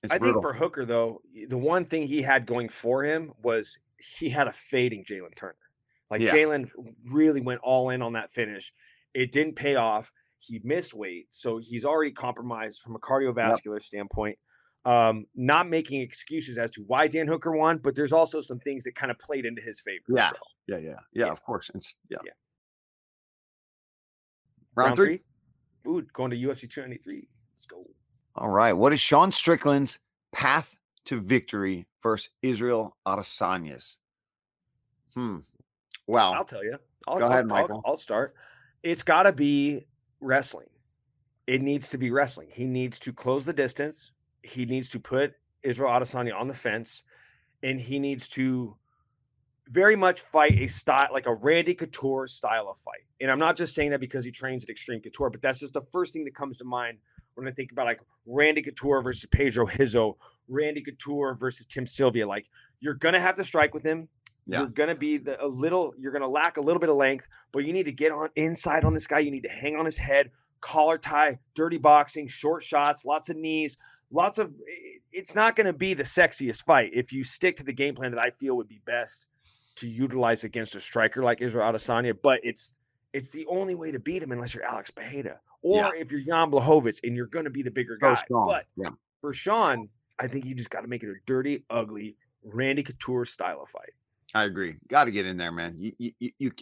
it's 0.03 0.13
I 0.13 0.19
brutal. 0.19 0.41
think 0.41 0.53
for 0.53 0.57
Hooker 0.57 0.85
though, 0.85 1.21
the 1.49 1.59
one 1.59 1.85
thing 1.85 2.07
he 2.07 2.23
had 2.23 2.47
going 2.47 2.69
for 2.69 3.03
him 3.05 3.33
was 3.43 3.79
he 3.99 4.29
had 4.31 4.47
a 4.47 4.53
fading 4.53 5.05
Jalin 5.05 5.35
Turner. 5.35 5.57
Like 6.09 6.21
Yeah. 6.21 6.33
Jalen 6.33 6.71
really 7.11 7.41
went 7.41 7.61
all 7.63 7.91
in 7.91 8.01
on 8.01 8.13
that 8.13 8.31
finish. 8.33 8.73
It 9.13 9.33
didn't 9.33 9.55
pay 9.57 9.75
off. 9.75 10.13
He 10.38 10.61
missed 10.64 10.95
weight, 10.95 11.26
so 11.31 11.59
he's 11.59 11.85
already 11.85 12.12
compromised 12.12 12.83
from 12.83 12.95
a 12.95 12.99
cardiovascular 12.99 13.83
standpoint. 13.83 14.38
Um, 14.85 15.26
not 15.35 15.69
making 15.69 16.00
excuses 16.02 16.59
as 16.59 16.71
to 16.73 16.83
why 16.87 17.09
Dan 17.09 17.26
Hooker 17.26 17.50
won, 17.50 17.78
but 17.78 17.97
there's 17.97 18.12
also 18.12 18.40
some 18.40 18.61
things 18.61 18.85
that 18.85 18.95
kind 18.95 19.11
of 19.11 19.19
played 19.19 19.45
into 19.45 19.61
his 19.61 19.81
favor. 19.81 20.05
Yeah. 20.09 20.31
so. 20.31 20.37
yeah, 20.69 20.76
yeah, 20.78 20.88
yeah, 21.12 21.26
Yeah. 21.26 21.33
of 21.33 21.43
course. 21.43 21.71
It's 21.75 21.97
yeah. 22.09 22.19
Yeah. 22.25 22.33
Round, 24.76 24.95
three. 24.97 25.23
Ooh, 25.88 26.02
going 26.12 26.31
to 26.31 26.37
UFC 26.37 26.69
293. 26.71 27.28
Let's 27.55 27.66
go. 27.66 27.85
All 28.35 28.50
right. 28.50 28.73
What 28.75 28.93
is 28.93 29.00
Sean 29.00 29.33
Strickland's 29.33 29.99
path 30.33 30.76
to 31.07 31.19
victory 31.21 31.87
versus 32.02 32.31
Israel 32.43 32.97
Adesanyas? 33.07 33.97
Hmm. 35.14 35.38
Wow. 36.07 36.33
I'll 36.35 36.45
tell 36.45 36.62
you. 36.62 36.76
I'll, 37.09 37.19
Go 37.19 37.25
I'll- 37.25 37.31
ahead, 37.31 37.45
I'll- 37.45 37.49
Michael. 37.49 37.83
I'll, 37.87 37.97
start. 37.97 38.35
It's 38.83 39.02
got 39.02 39.23
to 39.25 39.33
be 39.33 39.87
wrestling. 40.21 40.69
It 41.47 41.63
needs 41.63 41.89
to 41.91 41.99
be 41.99 42.11
wrestling. 42.11 42.49
He 42.51 42.65
needs 42.65 42.99
to 43.01 43.13
close 43.13 43.45
the 43.45 43.53
distance. 43.53 44.13
He 44.43 44.65
needs 44.65 44.89
to 44.91 45.01
put 45.01 45.35
Israel 45.63 45.91
Adesanya 45.91 46.35
on 46.35 46.49
the 46.49 46.55
fence, 46.55 47.03
and 47.63 47.81
he 47.81 47.99
needs 47.99 48.29
to 48.29 48.77
very 49.69 49.97
much 49.97 50.21
fight 50.21 50.59
a 50.61 50.67
style 50.67 51.09
like 51.13 51.27
a 51.27 51.35
Randy 51.35 51.75
Couture 51.75 52.27
style 52.27 52.69
of 52.69 52.79
fight. 52.79 53.05
And 53.21 53.31
I'm 53.31 53.39
not 53.39 53.57
just 53.57 53.75
saying 53.75 53.91
that 53.91 54.01
because 54.01 54.25
he 54.25 54.31
trains 54.31 54.63
at 54.63 54.71
Extreme 54.71 55.01
Couture, 55.01 55.31
but 55.31 55.43
that's 55.43 55.59
just 55.59 55.75
the 55.75 55.83
first 55.93 56.13
thing 56.13 56.25
that 56.25 56.35
comes 56.35 56.57
to 56.59 56.65
mind 56.65 56.99
when 57.35 57.49
I 57.49 57.51
think 57.51 57.73
about 57.73 57.87
like 57.87 58.01
Randy 58.27 58.63
Couture 58.63 59.03
versus 59.03 59.29
Pedro 59.31 59.67
Rizzo, 59.79 60.17
Randy 60.49 60.83
Couture 60.83 61.35
versus 61.35 61.67
Tim 61.67 61.87
Sylvia. 61.87 62.27
Like 62.27 62.47
you're 62.81 62.95
gonna 62.95 63.21
have 63.21 63.35
to 63.37 63.45
strike 63.45 63.75
with 63.75 63.85
him. 63.85 64.09
Yeah. 64.47 64.61
You're 64.61 64.69
gonna 64.69 64.95
be 64.95 65.19
the, 65.19 65.45
a 65.45 65.47
little. 65.47 65.93
You're 65.99 66.12
gonna 66.12 66.29
lack 66.29 66.57
a 66.57 66.61
little 66.61 66.79
bit 66.81 66.88
of 66.88 66.97
length, 66.97 67.26
but 67.53 67.65
you 67.65 67.73
need 67.73 67.85
to 67.85 67.93
get 67.93 68.12
on 68.12 68.29
inside 68.37 68.85
on 68.85 68.95
this 68.95 69.07
guy. 69.07 69.19
You 69.19 69.31
need 69.31 69.43
to 69.43 69.49
hang 69.49 69.75
on 69.76 69.85
his 69.85 69.99
head, 69.99 70.31
collar 70.61 70.99
tie, 70.99 71.38
dirty 71.55 71.79
boxing, 71.79 72.29
short 72.29 72.62
shots, 72.62 73.05
lots 73.05 73.29
of 73.29 73.37
knees, 73.37 73.76
lots 74.11 74.38
of. 74.38 74.53
It's 75.12 75.35
not 75.35 75.57
gonna 75.57 75.73
be 75.73 75.95
the 75.95 76.03
sexiest 76.05 76.65
fight 76.65 76.91
if 76.95 77.12
you 77.12 77.25
stick 77.25 77.57
to 77.57 77.65
the 77.65 77.73
game 77.73 77.95
plan 77.95 78.12
that 78.12 78.21
I 78.21 78.31
feel 78.31 78.57
would 78.57 78.69
be 78.69 78.81
best 78.85 79.29
to 79.76 79.88
utilize 79.88 80.45
against 80.45 80.75
a 80.75 80.81
striker 80.81 81.23
like 81.25 81.41
Israel 81.43 81.73
Adesanya. 81.73 82.15
But 82.23 82.41
it's 82.45 82.79
it's 83.12 83.31
the 83.31 83.47
only 83.47 83.75
way 83.75 83.91
to 83.91 83.99
beat 83.99 84.23
him 84.23 84.31
unless 84.31 84.55
you're 84.55 84.65
Alex 84.65 84.91
Pereira 84.91 85.41
or 85.62 85.79
Yeah. 85.79 85.91
if 85.97 86.12
you're 86.12 86.21
Jan 86.21 86.50
Blachowicz 86.50 87.00
and 87.03 87.17
you're 87.17 87.26
gonna 87.26 87.50
be 87.50 87.62
the 87.62 87.71
bigger 87.71 87.97
So 88.00 88.09
guy. 88.09 88.15
strong. 88.15 88.47
But 88.47 88.67
yeah. 88.76 88.91
for 89.21 89.33
Sean, 89.33 89.88
I 90.21 90.29
think 90.29 90.45
you 90.45 90.55
just 90.55 90.71
got 90.71 90.83
to 90.83 90.88
make 90.88 91.03
it 91.03 91.09
a 91.11 91.15
dirty, 91.26 91.65
ugly 91.69 92.17
Randy 92.45 92.83
Couture 92.83 93.25
style 93.25 93.61
of 93.62 93.69
fight. 93.71 93.91
I 94.35 94.45
agree. 94.45 94.76
Got 94.89 95.04
to 95.04 95.10
get 95.10 95.26
in 95.26 95.36
there, 95.36 95.52
man. 95.52 95.76
You, 95.78 95.93
you, 95.99 96.12
you, 96.19 96.30
you 96.39 96.52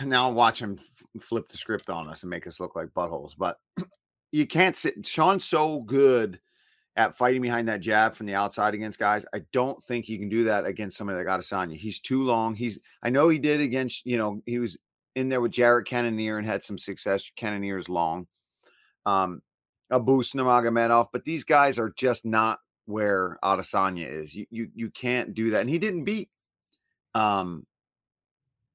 now 0.06 0.30
watch 0.30 0.60
him 0.60 0.76
f- 0.78 1.22
flip 1.22 1.48
the 1.48 1.56
script 1.56 1.90
on 1.90 2.08
us 2.08 2.22
and 2.22 2.30
make 2.30 2.46
us 2.46 2.60
look 2.60 2.76
like 2.76 2.88
buttholes. 2.88 3.32
But 3.36 3.58
you 4.32 4.46
can't 4.46 4.76
sit. 4.76 5.06
Sean's 5.06 5.44
so 5.44 5.80
good 5.80 6.40
at 6.96 7.16
fighting 7.16 7.40
behind 7.40 7.68
that 7.68 7.80
jab 7.80 8.14
from 8.14 8.26
the 8.26 8.34
outside 8.34 8.74
against 8.74 8.98
guys. 8.98 9.24
I 9.34 9.42
don't 9.52 9.82
think 9.82 10.08
you 10.08 10.18
can 10.18 10.28
do 10.28 10.44
that 10.44 10.66
against 10.66 10.98
somebody 10.98 11.18
like 11.18 11.26
Adesanya. 11.26 11.76
He's 11.76 12.00
too 12.00 12.22
long. 12.22 12.54
He's. 12.54 12.78
I 13.02 13.10
know 13.10 13.28
he 13.28 13.38
did 13.38 13.60
against. 13.60 14.04
You 14.06 14.18
know, 14.18 14.42
he 14.46 14.58
was 14.58 14.78
in 15.14 15.28
there 15.28 15.40
with 15.40 15.52
Jared 15.52 15.86
Cannonier 15.86 16.38
and 16.38 16.46
had 16.46 16.62
some 16.62 16.78
success. 16.78 17.30
Cannonier's 17.36 17.88
long. 17.88 18.26
Um, 19.04 19.42
a 19.90 19.96
Abu 19.96 20.22
Nurmagomedov, 20.22 21.08
but 21.12 21.24
these 21.24 21.44
guys 21.44 21.78
are 21.78 21.92
just 21.96 22.24
not 22.24 22.60
where 22.86 23.38
Adesanya 23.44 24.08
is. 24.10 24.34
You 24.34 24.46
you 24.50 24.68
you 24.74 24.90
can't 24.90 25.34
do 25.34 25.50
that. 25.50 25.60
And 25.60 25.70
he 25.70 25.78
didn't 25.78 26.04
beat 26.04 26.30
um 27.14 27.66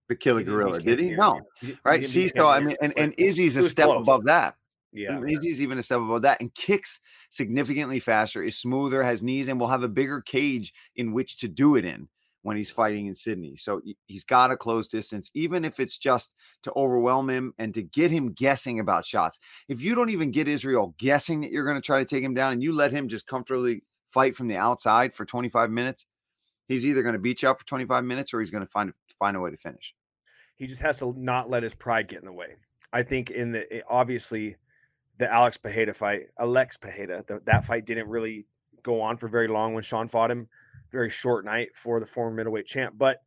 the 0.07 0.15
Killer 0.15 0.43
Gorilla, 0.43 0.79
did 0.79 0.99
he? 0.99 1.09
No. 1.11 1.35
yeah. 1.35 1.41
He- 1.59 1.67
he 1.67 1.77
Right. 1.83 2.05
See, 2.05 2.29
so 2.29 2.47
I 2.47 2.59
mean, 2.61 2.77
and, 2.81 2.93
and 2.97 3.13
Izzy's 3.17 3.57
a 3.57 3.67
step 3.67 3.87
close. 3.87 4.03
above 4.03 4.23
that. 4.25 4.55
yeah, 4.93 5.21
Izzy's 5.27 5.61
even 5.61 5.77
a 5.77 5.83
step 5.83 5.99
above 5.99 6.21
that 6.21 6.39
and 6.39 6.53
kicks 6.55 7.01
significantly 7.29 7.99
faster, 7.99 8.41
is 8.41 8.57
smoother, 8.57 9.03
has 9.03 9.21
knees, 9.21 9.47
and 9.49 9.59
will 9.59 9.67
have 9.67 9.83
a 9.83 9.89
bigger 9.89 10.21
cage 10.21 10.73
in 10.95 11.11
which 11.11 11.37
to 11.39 11.47
do 11.49 11.75
it 11.75 11.83
in 11.83 12.07
when 12.43 12.55
he's 12.55 12.71
fighting 12.71 13.07
in 13.07 13.15
Sydney. 13.15 13.57
So 13.57 13.81
he's 14.05 14.23
got 14.23 14.51
a 14.51 14.55
close 14.55 14.87
distance, 14.87 15.29
even 15.33 15.65
if 15.65 15.81
it's 15.81 15.97
just 15.97 16.33
to 16.63 16.71
overwhelm 16.77 17.29
him 17.29 17.53
and 17.57 17.73
to 17.73 17.83
get 17.83 18.09
him 18.09 18.31
guessing 18.31 18.79
about 18.79 19.05
shots. 19.05 19.37
If 19.67 19.81
you 19.81 19.93
don't 19.95 20.11
even 20.11 20.31
get 20.31 20.47
Israel 20.47 20.95
guessing 20.97 21.41
that 21.41 21.51
you're 21.51 21.65
going 21.65 21.75
to 21.75 21.85
try 21.85 21.99
to 21.99 22.05
take 22.05 22.23
him 22.23 22.33
down 22.33 22.53
and 22.53 22.63
you 22.63 22.71
let 22.71 22.93
him 22.93 23.09
just 23.09 23.27
comfortably 23.27 23.83
fight 24.09 24.37
from 24.37 24.47
the 24.47 24.55
outside 24.55 25.13
for 25.13 25.25
25 25.25 25.69
minutes, 25.69 26.05
he's 26.67 26.85
either 26.85 27.01
going 27.01 27.13
to 27.13 27.19
beat 27.19 27.41
you 27.41 27.49
up 27.49 27.59
for 27.59 27.65
25 27.65 28.03
minutes 28.03 28.33
or 28.33 28.39
he's 28.39 28.51
going 28.51 28.65
to 28.65 28.69
find 28.71 28.93
find 29.19 29.35
a 29.35 29.39
way 29.39 29.49
to 29.51 29.57
finish. 29.57 29.95
he 30.55 30.67
just 30.67 30.81
has 30.81 30.97
to 30.99 31.13
not 31.17 31.49
let 31.49 31.63
his 31.63 31.73
pride 31.73 32.07
get 32.07 32.19
in 32.19 32.25
the 32.25 32.31
way. 32.31 32.55
I 32.93 33.03
think 33.03 33.29
in 33.31 33.51
the 33.51 33.71
eh, 33.73 33.81
obviously 33.89 34.55
the 35.17 35.31
Alex 35.31 35.57
Pereira 35.57 35.93
fight, 35.93 36.27
Alex 36.39 36.77
Pereira, 36.77 37.23
the, 37.27 37.41
that 37.45 37.65
fight 37.65 37.85
didn't 37.85 38.07
really 38.07 38.45
go 38.83 39.01
on 39.01 39.17
for 39.17 39.27
very 39.27 39.47
long 39.47 39.73
when 39.73 39.83
Sean 39.83 40.07
fought 40.07 40.29
him. 40.31 40.47
Very 40.91 41.09
short 41.09 41.43
night 41.43 41.69
for 41.75 41.99
the 41.99 42.05
former 42.05 42.33
middleweight 42.35 42.65
champ, 42.65 42.93
but 42.97 43.21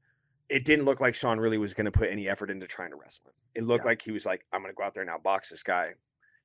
it 0.48 0.64
didn't 0.64 0.84
look 0.86 1.00
like 1.00 1.14
Sean 1.14 1.38
really 1.38 1.58
was 1.58 1.74
going 1.74 1.84
to 1.84 1.90
put 1.90 2.08
any 2.10 2.26
effort 2.28 2.50
into 2.50 2.66
trying 2.66 2.90
to 2.90 2.96
wrestle 2.96 3.26
him. 3.26 3.34
It 3.54 3.64
looked 3.64 3.84
Yeah. 3.84 3.88
like 3.90 4.02
he 4.02 4.12
was 4.12 4.24
like, 4.24 4.46
"I'm 4.52 4.62
going 4.62 4.72
to 4.72 4.76
go 4.76 4.82
out 4.84 4.94
there 4.94 5.02
and 5.02 5.10
outbox 5.10 5.50
this 5.50 5.62
guy." 5.62 5.90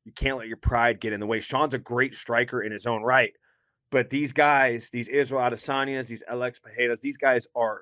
You 0.04 0.12
can't 0.12 0.38
let 0.38 0.48
your 0.48 0.58
pride 0.58 1.00
get 1.00 1.14
in 1.14 1.20
the 1.20 1.26
way. 1.26 1.40
Sean's 1.40 1.74
a 1.74 1.80
great 1.80 2.14
striker 2.16 2.62
in 2.64 2.72
his 2.72 2.86
own 2.86 3.02
right, 3.02 3.32
but 3.92 4.10
these 4.10 4.34
guys, 4.34 4.90
these 4.90 5.08
Israel 5.08 5.42
Adesanyas, 5.42 6.08
these 6.08 6.24
Alex 6.28 6.60
Pereiras, 6.60 7.00
these 7.02 7.18
guys 7.18 7.48
are 7.56 7.82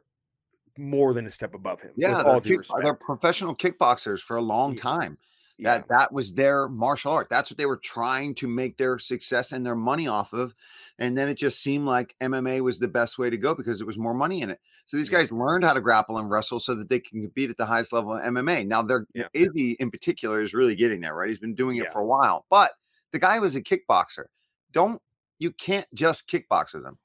more 0.78 1.14
than 1.14 1.26
a 1.26 1.30
step 1.30 1.54
above 1.54 1.82
him. 1.82 1.92
Yeah, 1.96 2.24
they're, 2.24 2.42
kick, 2.42 2.62
they're 2.82 2.94
professional 2.94 3.56
kickboxers 3.56 4.20
for 4.20 4.38
a 4.38 4.42
long 4.42 4.76
time. 4.76 5.18
Yeah. 5.60 5.78
That 5.78 5.88
that 5.90 6.12
was 6.12 6.34
their 6.34 6.68
martial 6.68 7.12
art. 7.12 7.28
That's 7.30 7.52
what 7.52 7.60
they 7.60 7.68
were 7.68 7.78
trying 7.78 8.34
to 8.36 8.48
make 8.48 8.76
their 8.78 8.98
success 8.98 9.52
and 9.52 9.64
their 9.64 9.76
money 9.76 10.08
off 10.08 10.34
of. 10.34 10.56
And 10.98 11.16
then 11.16 11.30
it 11.30 11.36
just 11.36 11.62
seemed 11.62 11.86
like 11.86 12.16
MMA 12.20 12.62
was 12.62 12.80
the 12.80 12.88
best 12.88 13.20
way 13.20 13.30
to 13.30 13.38
go 13.38 13.54
because 13.54 13.80
it 13.80 13.86
was 13.86 13.98
more 13.98 14.16
money 14.16 14.42
in 14.42 14.50
it. 14.50 14.60
So 14.88 14.98
these 14.98 15.12
Yeah. 15.12 15.20
guys 15.20 15.32
learned 15.32 15.64
how 15.64 15.74
to 15.74 15.80
grapple 15.80 16.18
and 16.18 16.28
wrestle 16.30 16.60
so 16.60 16.74
that 16.74 16.90
they 16.90 17.00
can 17.00 17.22
compete 17.22 17.52
at 17.52 17.58
the 17.58 17.68
highest 17.68 17.94
level 17.94 18.14
of 18.14 18.24
MMA. 18.24 18.66
Now 18.66 18.82
they're 18.82 19.06
Yeah. 19.14 19.28
Izzy 19.34 19.74
in 19.74 19.92
particular 19.92 20.42
is 20.42 20.56
really 20.56 20.76
getting 20.76 21.02
there, 21.02 21.14
right? 21.16 21.30
He's 21.30 21.40
been 21.40 21.56
doing 21.56 21.78
it 21.78 21.84
Yeah. 21.84 21.92
for 21.92 22.02
a 22.02 22.06
while. 22.06 22.48
But 22.50 22.74
the 23.12 23.20
guy 23.20 23.38
was 23.38 23.56
a 23.56 23.62
kickboxer. 23.62 24.26
Don't 24.72 25.04
you 25.44 25.52
can't 25.52 25.86
just 25.94 26.28
kickbox 26.28 26.74
with 26.74 26.86
him. 26.86 26.98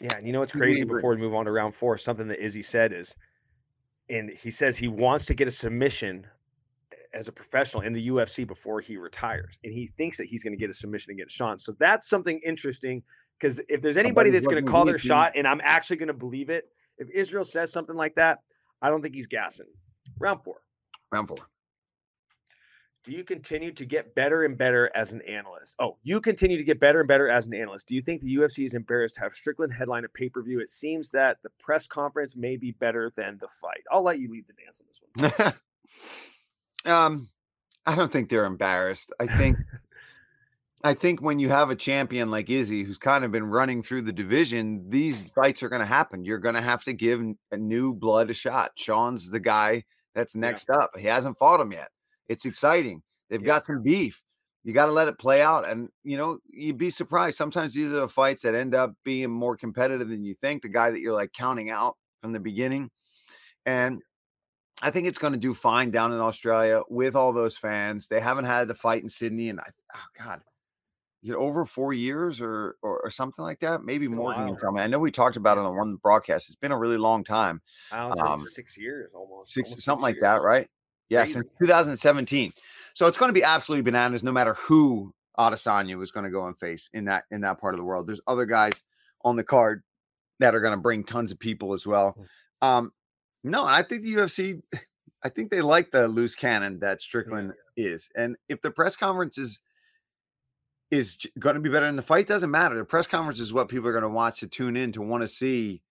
Yeah, 0.00 0.16
and 0.16 0.26
you 0.26 0.32
know 0.32 0.40
what's 0.40 0.52
crazy 0.52 0.84
before 0.84 1.10
we 1.10 1.18
move 1.18 1.34
on 1.34 1.44
to 1.44 1.52
round 1.52 1.74
four, 1.74 1.96
something 1.96 2.26
that 2.28 2.42
Izzy 2.42 2.62
said 2.62 2.92
is, 2.92 3.14
and 4.08 4.30
he 4.30 4.50
says 4.50 4.76
he 4.76 4.88
wants 4.88 5.26
to 5.26 5.34
get 5.34 5.46
a 5.46 5.50
submission 5.50 6.26
as 7.14 7.28
a 7.28 7.32
professional 7.32 7.82
in 7.82 7.92
the 7.92 8.08
UFC 8.08 8.46
before 8.46 8.80
he 8.80 8.96
retires. 8.96 9.58
And 9.64 9.72
he 9.72 9.86
thinks 9.86 10.16
that 10.18 10.26
he's 10.26 10.42
going 10.42 10.52
to 10.52 10.58
get 10.58 10.70
a 10.70 10.74
submission 10.74 11.12
against 11.12 11.34
Sean. 11.34 11.58
So 11.58 11.74
that's 11.78 12.08
something 12.08 12.40
interesting 12.44 13.02
because 13.38 13.60
if 13.68 13.80
there's 13.80 13.96
anybody 13.96 14.30
that's 14.30 14.46
going 14.46 14.64
to 14.64 14.70
call 14.70 14.84
their 14.84 14.98
shot 14.98 15.32
and 15.34 15.46
I'm 15.46 15.60
actually 15.62 15.96
going 15.96 16.08
to 16.08 16.14
believe 16.14 16.50
it, 16.50 16.68
if 16.98 17.08
Israel 17.10 17.44
says 17.44 17.72
something 17.72 17.96
like 17.96 18.14
that, 18.16 18.40
I 18.82 18.90
don't 18.90 19.02
think 19.02 19.14
he's 19.14 19.26
gassing. 19.26 19.66
Round 20.18 20.42
four. 20.44 20.56
Round 21.10 21.28
four. 21.28 21.38
Do 23.06 23.12
you 23.12 23.22
continue 23.22 23.70
to 23.70 23.86
get 23.86 24.16
better 24.16 24.44
and 24.44 24.58
better 24.58 24.90
as 24.96 25.12
an 25.12 25.22
analyst? 25.22 25.76
Oh, 25.78 25.96
you 26.02 26.20
continue 26.20 26.58
to 26.58 26.64
get 26.64 26.80
better 26.80 26.98
and 26.98 27.06
better 27.06 27.28
as 27.28 27.46
an 27.46 27.54
analyst. 27.54 27.86
Do 27.86 27.94
you 27.94 28.02
think 28.02 28.20
the 28.20 28.34
UFC 28.34 28.66
is 28.66 28.74
embarrassed 28.74 29.14
to 29.14 29.20
have 29.20 29.32
Strickland 29.32 29.72
headline 29.72 30.04
a 30.04 30.08
pay 30.08 30.28
per 30.28 30.42
view? 30.42 30.58
It 30.58 30.70
seems 30.70 31.12
that 31.12 31.36
the 31.44 31.50
press 31.60 31.86
conference 31.86 32.34
may 32.34 32.56
be 32.56 32.72
better 32.72 33.12
than 33.16 33.38
the 33.40 33.46
fight. 33.46 33.84
I'll 33.92 34.02
let 34.02 34.18
you 34.18 34.28
lead 34.28 34.46
the 34.48 34.54
dance 34.54 34.80
on 34.80 35.30
this 35.30 35.54
one. 36.84 36.92
um, 36.92 37.28
I 37.86 37.94
don't 37.94 38.10
think 38.10 38.28
they're 38.28 38.44
embarrassed. 38.44 39.12
I 39.20 39.28
think, 39.28 39.56
I 40.82 40.94
think 40.94 41.22
when 41.22 41.38
you 41.38 41.48
have 41.48 41.70
a 41.70 41.76
champion 41.76 42.28
like 42.32 42.50
Izzy, 42.50 42.82
who's 42.82 42.98
kind 42.98 43.24
of 43.24 43.30
been 43.30 43.46
running 43.46 43.84
through 43.84 44.02
the 44.02 44.12
division, 44.12 44.90
these 44.90 45.30
fights 45.30 45.62
are 45.62 45.68
going 45.68 45.80
to 45.80 45.86
happen. 45.86 46.24
You're 46.24 46.38
going 46.38 46.56
to 46.56 46.60
have 46.60 46.82
to 46.82 46.92
give 46.92 47.22
a 47.52 47.56
new 47.56 47.94
blood 47.94 48.30
a 48.30 48.34
shot. 48.34 48.72
Sean's 48.74 49.30
the 49.30 49.38
guy 49.38 49.84
that's 50.12 50.34
next 50.34 50.66
yeah. 50.68 50.78
up. 50.78 50.98
He 50.98 51.06
hasn't 51.06 51.38
fought 51.38 51.60
him 51.60 51.70
yet. 51.70 51.90
It's 52.28 52.44
exciting. 52.44 53.02
They've 53.28 53.40
yeah. 53.40 53.46
got 53.46 53.66
some 53.66 53.82
beef. 53.82 54.22
You 54.64 54.72
got 54.72 54.86
to 54.86 54.92
let 54.92 55.08
it 55.08 55.18
play 55.18 55.42
out. 55.42 55.68
And, 55.68 55.88
you 56.02 56.16
know, 56.16 56.38
you'd 56.50 56.78
be 56.78 56.90
surprised. 56.90 57.36
Sometimes 57.36 57.74
these 57.74 57.92
are 57.92 58.00
the 58.00 58.08
fights 58.08 58.42
that 58.42 58.54
end 58.54 58.74
up 58.74 58.94
being 59.04 59.30
more 59.30 59.56
competitive 59.56 60.08
than 60.08 60.24
you 60.24 60.34
think. 60.34 60.62
The 60.62 60.68
guy 60.68 60.90
that 60.90 61.00
you're 61.00 61.14
like 61.14 61.32
counting 61.32 61.70
out 61.70 61.96
from 62.20 62.32
the 62.32 62.40
beginning. 62.40 62.90
And 63.64 64.02
I 64.82 64.90
think 64.90 65.06
it's 65.06 65.18
going 65.18 65.34
to 65.34 65.38
do 65.38 65.54
fine 65.54 65.90
down 65.90 66.12
in 66.12 66.20
Australia 66.20 66.82
with 66.88 67.14
all 67.14 67.32
those 67.32 67.56
fans. 67.56 68.08
They 68.08 68.20
haven't 68.20 68.44
had 68.46 68.68
to 68.68 68.74
fight 68.74 69.02
in 69.02 69.08
Sydney. 69.08 69.48
And 69.50 69.60
I, 69.60 69.66
oh, 69.94 70.24
God 70.24 70.40
is 71.26 71.30
it 71.30 71.36
over 71.36 71.64
four 71.64 71.92
years 71.92 72.40
or, 72.40 72.76
or, 72.82 73.00
or 73.00 73.10
something 73.10 73.44
like 73.44 73.58
that? 73.58 73.82
Maybe 73.82 74.06
more 74.06 74.32
than 74.32 74.46
you 74.46 74.56
tell 74.60 74.70
me. 74.70 74.80
I 74.80 74.86
know 74.86 75.00
we 75.00 75.10
talked 75.10 75.36
about 75.36 75.58
it 75.58 75.64
on 75.64 75.76
one 75.76 75.96
broadcast. 75.96 76.48
It's 76.48 76.56
been 76.56 76.70
a 76.70 76.78
really 76.78 76.98
long 76.98 77.24
time. 77.24 77.60
Um, 77.90 78.44
six 78.52 78.78
years 78.78 79.10
almost. 79.12 79.52
Six 79.52 79.70
almost 79.70 79.84
something 79.84 80.02
six 80.02 80.04
like 80.04 80.14
years. 80.14 80.22
that, 80.22 80.42
right? 80.42 80.68
Yeah, 81.08 81.20
Crazy. 81.20 81.32
since 81.34 81.46
2017. 81.60 82.52
So 82.94 83.06
it's 83.06 83.18
going 83.18 83.28
to 83.28 83.38
be 83.38 83.44
absolutely 83.44 83.82
bananas, 83.82 84.22
no 84.22 84.32
matter 84.32 84.54
who 84.54 85.14
Adesanya 85.38 86.02
is 86.02 86.10
going 86.10 86.24
to 86.24 86.30
go 86.30 86.46
and 86.46 86.58
face 86.58 86.90
in 86.92 87.04
that 87.04 87.24
in 87.30 87.42
that 87.42 87.60
part 87.60 87.74
of 87.74 87.78
the 87.78 87.84
world. 87.84 88.06
There's 88.06 88.20
other 88.26 88.46
guys 88.46 88.82
on 89.24 89.36
the 89.36 89.44
card 89.44 89.82
that 90.40 90.54
are 90.54 90.60
going 90.60 90.74
to 90.74 90.80
bring 90.80 91.04
tons 91.04 91.30
of 91.30 91.38
people 91.38 91.74
as 91.74 91.86
well. 91.86 92.16
Hmm. 92.62 92.68
Um, 92.68 92.92
no, 93.44 93.64
I 93.64 93.82
think 93.82 94.02
the 94.02 94.14
UFC, 94.14 94.62
I 95.22 95.28
think 95.28 95.50
they 95.50 95.62
like 95.62 95.90
the 95.90 96.08
loose 96.08 96.34
cannon 96.34 96.80
that 96.80 97.02
Strickland 97.02 97.52
yeah. 97.76 97.88
is, 97.88 98.08
and 98.16 98.36
if 98.48 98.60
the 98.60 98.70
press 98.70 98.96
conference 98.96 99.38
is 99.38 99.60
is 100.90 101.18
going 101.38 101.54
to 101.54 101.60
be 101.60 101.68
better 101.68 101.86
than 101.86 101.96
the 101.96 102.02
fight 102.02 102.28
doesn't 102.28 102.50
matter. 102.50 102.76
The 102.76 102.84
press 102.84 103.06
conference 103.06 103.40
is 103.40 103.52
what 103.52 103.68
people 103.68 103.88
are 103.88 103.92
going 103.92 104.02
to 104.02 104.08
watch 104.08 104.40
to 104.40 104.46
tune 104.46 104.76
in 104.76 104.92
to 104.92 105.02
want 105.02 105.22
to 105.22 105.28
see. 105.28 105.82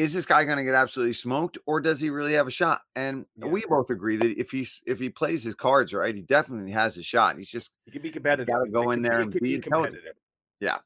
Is 0.00 0.14
this 0.14 0.24
guy 0.24 0.44
going 0.44 0.56
to 0.56 0.64
get 0.64 0.72
absolutely 0.72 1.12
smoked, 1.12 1.58
or 1.66 1.78
does 1.78 2.00
he 2.00 2.08
really 2.08 2.32
have 2.32 2.46
a 2.46 2.50
shot? 2.50 2.80
And 2.96 3.26
yeah. 3.36 3.48
we 3.48 3.62
both 3.68 3.90
agree 3.90 4.16
that 4.16 4.40
if 4.40 4.50
he's 4.50 4.82
if 4.86 4.98
he 4.98 5.10
plays 5.10 5.44
his 5.44 5.54
cards 5.54 5.92
right, 5.92 6.14
he 6.14 6.22
definitely 6.22 6.70
has 6.70 6.96
a 6.96 7.02
shot. 7.02 7.36
He's 7.36 7.50
just 7.50 7.72
he 7.84 7.90
can 7.90 8.00
be 8.00 8.08
competitive. 8.08 8.46
Got 8.46 8.64
to 8.64 8.70
go 8.70 8.92
in 8.92 9.02
there 9.02 9.20
and 9.20 9.30
be, 9.30 9.40
be 9.40 9.58
competitive. 9.58 10.14
Yeah, 10.58 10.78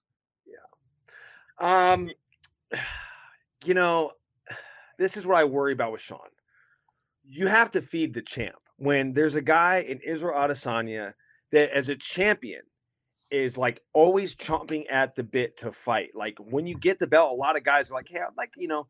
yeah. 0.49 1.93
Um, 1.93 2.11
you 3.65 3.75
know, 3.75 4.11
this 4.99 5.17
is 5.17 5.25
what 5.25 5.37
I 5.37 5.45
worry 5.45 5.73
about 5.73 5.93
with 5.93 6.01
Sean. 6.01 6.19
You 7.25 7.47
have 7.47 7.71
to 7.71 7.83
feed 7.83 8.15
the 8.15 8.23
champ 8.23 8.59
when 8.79 9.13
there's 9.13 9.37
a 9.37 9.43
guy 9.43 9.87
in 9.89 10.01
Israel 10.01 10.35
Adesanya 10.37 11.15
that, 11.53 11.71
as 11.71 11.89
a 11.89 11.95
champion, 11.95 12.63
is 13.31 13.57
like 13.57 13.81
always 13.93 14.35
chomping 14.35 14.87
at 14.91 15.15
the 15.15 15.23
bit 15.23 15.57
to 15.59 15.71
fight. 15.71 16.11
Like 16.17 16.37
when 16.41 16.67
you 16.67 16.77
get 16.77 16.99
the 16.99 17.07
belt, 17.07 17.31
a 17.31 17.37
lot 17.37 17.57
of 17.57 17.63
guys 17.63 17.93
are 17.93 17.95
like, 17.95 18.09
"Hey, 18.09 18.19
I'd 18.19 18.37
like 18.37 18.51
you 18.57 18.67
know, 18.67 18.89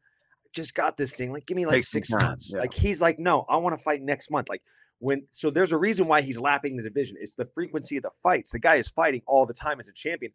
just 0.55 0.75
got 0.75 0.97
this 0.97 1.15
thing. 1.15 1.33
Like, 1.33 1.47
give 1.47 1.57
me 1.57 1.67
like 1.67 1.77
Takes 1.77 1.91
six 1.91 2.11
months." 2.11 2.51
Yeah. 2.53 2.61
Like 2.61 2.75
he's 2.75 3.01
like, 3.01 3.19
"No, 3.19 3.45
I 3.49 3.57
want 3.57 3.77
to 3.77 3.83
fight 3.83 4.03
next 4.03 4.31
month." 4.31 4.49
Like 4.49 4.63
when 4.99 5.27
so 5.31 5.51
there's 5.51 5.73
a 5.73 5.79
reason 5.79 6.07
why 6.07 6.23
he's 6.23 6.39
lapping 6.39 6.77
the 6.77 6.83
division. 6.83 7.17
It's 7.21 7.35
the 7.35 7.49
frequency 7.55 7.97
of 7.97 8.03
the 8.03 8.11
fights. 8.23 8.51
The 8.51 8.59
guy 8.59 8.77
is 8.77 8.89
fighting 8.89 9.23
all 9.27 9.47
the 9.47 9.55
time 9.55 9.81
as 9.81 9.89
a 9.89 9.93
champion, 9.93 10.33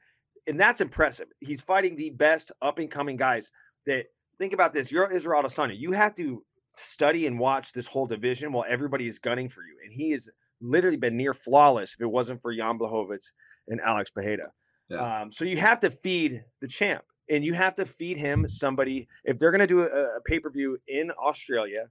and 0.47 0.59
that's 0.59 0.81
impressive. 0.81 1.27
He's 1.39 1.61
fighting 1.61 1.95
the 1.95 2.11
best 2.11 2.51
up 2.61 2.79
and 2.79 2.89
coming 2.89 3.17
guys. 3.17 3.51
That 3.85 4.05
think 4.37 4.53
about 4.53 4.73
this: 4.73 4.91
you're 4.91 5.11
Israel 5.11 5.43
Adesanya. 5.43 5.77
You 5.77 5.91
have 5.93 6.15
to 6.15 6.43
study 6.77 7.27
and 7.27 7.39
watch 7.39 7.73
this 7.73 7.87
whole 7.87 8.07
division 8.07 8.51
while 8.51 8.65
everybody 8.67 9.07
is 9.07 9.19
gunning 9.19 9.49
for 9.49 9.61
you, 9.61 9.77
and 9.83 9.93
he 9.93 10.11
has 10.11 10.29
literally 10.61 10.97
been 10.97 11.17
near 11.17 11.33
flawless 11.33 11.93
if 11.93 12.01
it 12.01 12.07
wasn't 12.07 12.41
for 12.41 12.53
Jan 12.53 12.77
Blachowicz 12.77 13.27
and 13.67 13.79
Alex 13.81 14.09
Pereira. 14.09 14.51
Yeah. 14.89 15.21
Um, 15.21 15.31
so 15.31 15.45
you 15.45 15.57
have 15.57 15.79
to 15.81 15.91
feed 15.91 16.43
the 16.61 16.67
champ 16.67 17.03
and 17.29 17.43
you 17.43 17.53
have 17.53 17.75
to 17.75 17.85
feed 17.85 18.17
him 18.17 18.47
somebody. 18.49 19.07
If 19.23 19.37
they're 19.37 19.51
going 19.51 19.59
to 19.59 19.67
do 19.67 19.81
a, 19.81 20.17
a 20.17 20.21
pay 20.21 20.39
per 20.39 20.49
view 20.49 20.77
in 20.87 21.11
Australia, 21.11 21.89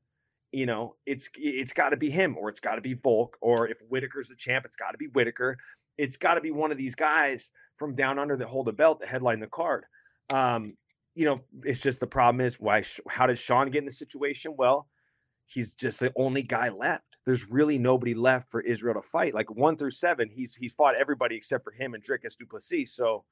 you 0.52 0.66
know, 0.66 0.94
it's 1.06 1.28
it's 1.36 1.72
got 1.72 1.90
to 1.90 1.96
be 1.96 2.10
him 2.10 2.36
or 2.36 2.48
it's 2.48 2.60
got 2.60 2.76
to 2.76 2.80
be 2.80 2.94
Volk 2.94 3.36
or 3.40 3.68
if 3.68 3.78
Whitaker's 3.88 4.28
the 4.28 4.36
champ, 4.36 4.64
it's 4.64 4.76
got 4.76 4.92
to 4.92 4.98
be 4.98 5.06
Whitaker. 5.06 5.56
It's 5.96 6.16
got 6.16 6.34
to 6.34 6.40
be 6.40 6.50
one 6.50 6.70
of 6.70 6.78
these 6.78 6.94
guys 6.94 7.50
from 7.76 7.94
down 7.94 8.18
under 8.18 8.36
that 8.36 8.46
hold 8.46 8.68
a 8.68 8.72
belt 8.72 9.00
that 9.00 9.08
headline 9.08 9.40
the 9.40 9.46
card. 9.46 9.84
Um, 10.30 10.76
you 11.14 11.24
know, 11.24 11.40
it's 11.64 11.80
just 11.80 12.00
the 12.00 12.06
problem 12.06 12.40
is 12.40 12.60
why? 12.60 12.84
How 13.08 13.26
does 13.26 13.38
Sean 13.38 13.70
get 13.70 13.80
in 13.80 13.84
the 13.84 13.90
situation? 13.90 14.54
Well, 14.56 14.88
he's 15.46 15.74
just 15.74 16.00
the 16.00 16.12
only 16.16 16.42
guy 16.42 16.68
left 16.68 17.04
there's 17.28 17.50
really 17.50 17.76
nobody 17.76 18.14
left 18.14 18.50
for 18.50 18.62
Israel 18.62 18.94
to 18.94 19.02
fight. 19.02 19.34
Like 19.34 19.50
one 19.50 19.76
through 19.76 19.90
seven, 19.90 20.30
he's 20.30 20.54
he's 20.54 20.72
fought 20.72 20.94
everybody 20.94 21.36
except 21.36 21.62
for 21.62 21.72
him 21.72 21.92
and 21.92 22.02
Dricus 22.02 22.38
Du 22.38 22.46
Plessis. 22.46 22.94
So 22.94 23.22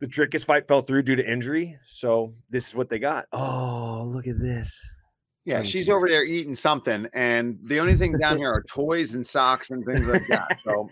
the 0.00 0.06
Dricus 0.06 0.44
fight 0.44 0.68
fell 0.68 0.82
through 0.82 1.02
due 1.02 1.16
to 1.16 1.30
injury. 1.30 1.78
So 1.86 2.34
this 2.50 2.68
is 2.68 2.74
what 2.74 2.88
they 2.88 2.98
got. 2.98 3.26
Oh, 3.32 4.04
look 4.06 4.26
at 4.26 4.38
this. 4.40 4.80
Yeah, 5.44 5.62
she's 5.62 5.90
over 5.90 6.08
there 6.08 6.24
eating 6.24 6.54
something, 6.54 7.06
and 7.12 7.58
the 7.62 7.78
only 7.78 7.96
thing 7.96 8.16
down 8.16 8.38
here 8.38 8.50
are 8.50 8.62
toys 8.68 9.14
and 9.14 9.26
socks 9.26 9.68
and 9.68 9.84
things 9.84 10.06
like 10.06 10.26
that. 10.28 10.58
So, 10.64 10.88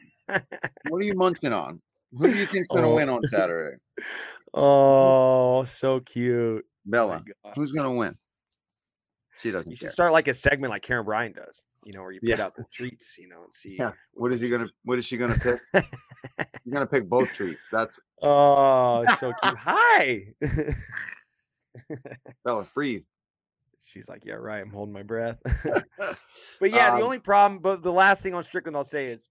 what 0.90 0.98
are 0.98 1.04
you 1.04 1.14
munching 1.14 1.54
on? 1.54 1.80
Who 2.18 2.30
do 2.30 2.38
you 2.38 2.44
think's 2.44 2.68
going 2.68 2.82
to 2.82 2.90
oh. 2.90 2.96
win 2.96 3.08
on 3.08 3.22
Saturday? 3.28 3.76
Oh, 4.54 5.64
so 5.64 6.00
cute, 6.00 6.66
Bella. 6.84 7.24
Oh 7.42 7.52
who's 7.54 7.72
going 7.72 7.90
to 7.90 7.98
win? 7.98 8.18
She 9.38 9.50
doesn't. 9.50 9.70
You 9.70 9.76
should 9.78 9.86
care. 9.86 9.92
start 9.92 10.12
like 10.12 10.28
a 10.28 10.34
segment 10.34 10.70
like 10.70 10.84
Karyn 10.84 11.06
Bryant 11.06 11.36
does 11.36 11.62
you 11.84 11.92
know, 11.92 12.02
where 12.02 12.12
you 12.12 12.20
put 12.20 12.28
yeah. 12.30 12.44
out 12.44 12.56
the 12.56 12.64
treats, 12.70 13.18
you 13.18 13.28
know, 13.28 13.44
and 13.44 13.52
see. 13.54 13.76
Yeah. 13.78 13.92
What 14.14 14.32
is 14.32 14.40
he 14.40 14.48
gonna? 14.48 14.68
What 14.84 14.98
is 14.98 15.04
she 15.04 15.16
gonna 15.16 15.38
pick? 15.38 15.60
You're 16.64 16.74
gonna 16.74 16.86
pick 16.86 17.08
both 17.08 17.32
treats. 17.32 17.68
That's. 17.70 17.98
Oh, 18.22 19.04
so 19.18 19.32
cute. 19.42 19.56
Hi. 19.56 20.26
Bella, 22.44 22.66
breathe. 22.74 23.02
She's 23.84 24.08
like, 24.08 24.24
yeah, 24.24 24.34
right. 24.34 24.60
I'm 24.62 24.70
holding 24.70 24.92
my 24.92 25.02
breath. 25.02 25.38
but 25.44 26.70
yeah, 26.70 26.90
um, 26.90 26.98
the 26.98 27.04
only 27.04 27.18
problem, 27.18 27.60
but 27.60 27.82
the 27.82 27.92
last 27.92 28.22
thing 28.22 28.32
on 28.32 28.42
Strickland 28.42 28.74
I'll 28.74 28.84
say 28.84 29.04
is, 29.04 29.28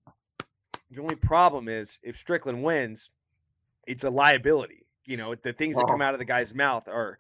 the 0.92 1.02
only 1.02 1.16
problem 1.16 1.68
is 1.68 1.98
if 2.04 2.16
Strickland 2.16 2.62
wins, 2.62 3.10
it's 3.88 4.04
a 4.04 4.10
liability. 4.10 4.86
You 5.06 5.18
know, 5.18 5.34
the 5.34 5.54
things 5.54 5.78
that 5.78 5.88
come 5.88 6.02
out 6.02 6.14
of 6.14 6.20
the 6.20 6.26
guy's 6.26 6.54
mouth 6.54 6.88
are 6.88 7.18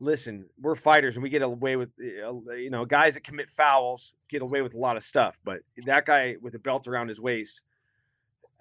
listen, 0.00 0.46
we're 0.60 0.74
fighters 0.74 1.16
and 1.16 1.22
we 1.22 1.28
get 1.28 1.42
away 1.42 1.76
with, 1.76 1.90
eh, 2.00 2.54
you 2.56 2.70
know, 2.70 2.84
guys 2.84 3.14
that 3.14 3.24
commit 3.24 3.50
fouls 3.50 4.14
get 4.28 4.42
away 4.42 4.62
with 4.62 4.74
a 4.74 4.78
lot 4.78 4.96
of 4.96 5.02
stuff. 5.02 5.38
But 5.44 5.60
that 5.86 6.06
guy 6.06 6.36
with 6.40 6.54
a 6.54 6.58
belt 6.58 6.86
around 6.86 7.08
his 7.08 7.20
waist, 7.20 7.62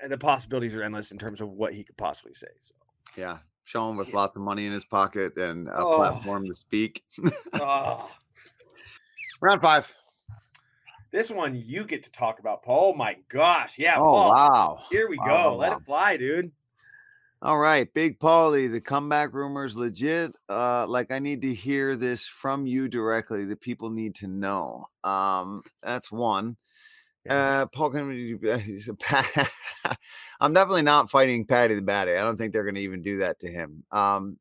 and 0.01 0.11
the 0.11 0.17
possibilities 0.17 0.75
are 0.75 0.83
endless 0.83 1.11
in 1.11 1.17
terms 1.17 1.41
of 1.41 1.49
what 1.49 1.73
he 1.73 1.83
could 1.83 1.97
possibly 1.97 2.33
say. 2.33 2.47
So, 2.61 2.73
yeah, 3.17 3.37
Sean 3.63 3.97
with 3.97 4.09
yeah. 4.09 4.15
lots 4.15 4.35
of 4.35 4.41
money 4.41 4.65
in 4.65 4.71
his 4.71 4.85
pocket 4.85 5.37
and 5.37 5.67
a 5.67 5.77
oh. 5.77 5.95
platform 5.97 6.47
to 6.47 6.55
speak. 6.55 7.03
oh. 7.53 8.09
Round 9.41 9.61
five. 9.61 9.93
This 11.11 11.29
one 11.29 11.55
you 11.55 11.85
get 11.85 12.03
to 12.03 12.11
talk 12.11 12.39
about, 12.39 12.61
Paul. 12.61 12.91
Oh 12.93 12.97
my 12.97 13.17
gosh. 13.29 13.79
Yeah. 13.79 13.95
Oh, 13.97 14.03
Paul. 14.03 14.29
wow. 14.29 14.79
Here 14.91 15.09
we 15.09 15.17
wow, 15.17 15.25
go. 15.25 15.33
Wow. 15.33 15.55
Let 15.55 15.71
it 15.73 15.85
fly, 15.85 16.17
dude. 16.17 16.51
All 17.41 17.57
right, 17.57 17.91
Big 17.93 18.19
Paulie, 18.19 18.69
the 18.69 18.81
comeback 18.81 19.33
rumors 19.33 19.77
legit. 19.77 20.35
Uh, 20.49 20.85
like 20.87 21.09
I 21.09 21.19
need 21.19 21.41
to 21.43 21.53
hear 21.53 21.95
this 21.95 22.27
from 22.27 22.65
you 22.65 22.89
directly. 22.89 23.45
The 23.45 23.55
people 23.55 23.89
need 23.89 24.15
to 24.15 24.27
know. 24.27 24.89
Um, 25.05 25.63
that's 25.81 26.11
one. 26.11 26.57
Uh, 27.29 27.67
Paul, 27.67 27.91
can 27.91 28.09
I'm 30.41 30.53
definitely 30.53 30.81
not 30.81 31.09
fighting 31.09 31.45
Paddy 31.45 31.75
the 31.75 31.81
Baddy. 31.81 32.17
I 32.17 32.23
don't 32.23 32.37
think 32.37 32.51
they're 32.51 32.63
going 32.63 32.75
to 32.75 32.81
even 32.81 33.01
do 33.01 33.19
that 33.19 33.39
to 33.39 33.49
him. 33.49 33.85
Um, 33.91 34.37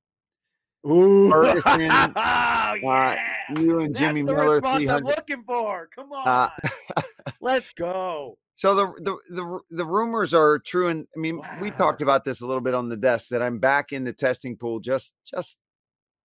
Ooh, 0.91 1.31
Ferguson, 1.31 1.63
oh, 1.67 1.83
yeah. 1.83 3.17
uh, 3.51 3.61
you 3.61 3.81
and 3.81 3.95
Jimmy 3.95 4.23
That's 4.23 4.37
Miller. 4.37 4.47
The 4.47 4.55
response 4.55 4.89
I'm 4.89 5.05
looking 5.05 5.45
for. 5.47 5.89
Come 5.95 6.13
uh, 6.13 6.17
on, 6.17 6.51
uh, 6.97 7.03
let's 7.41 7.73
go. 7.73 8.39
So 8.59 8.75
the, 8.75 8.93
the 8.99 9.17
the 9.37 9.61
the 9.71 9.87
rumors 9.87 10.35
are 10.35 10.59
true, 10.59 10.89
and 10.89 11.07
I 11.17 11.21
mean 11.21 11.39
wow. 11.39 11.59
we 11.63 11.71
talked 11.71 12.03
about 12.03 12.25
this 12.25 12.41
a 12.41 12.47
little 12.47 12.61
bit 12.61 12.75
on 12.75 12.89
the 12.89 12.97
desk 12.97 13.29
that 13.29 13.41
I'm 13.41 13.61
back 13.61 13.93
in 13.93 14.03
the 14.03 14.13
testing 14.13 14.57
pool 14.57 14.81
just 14.81 15.15
just 15.25 15.61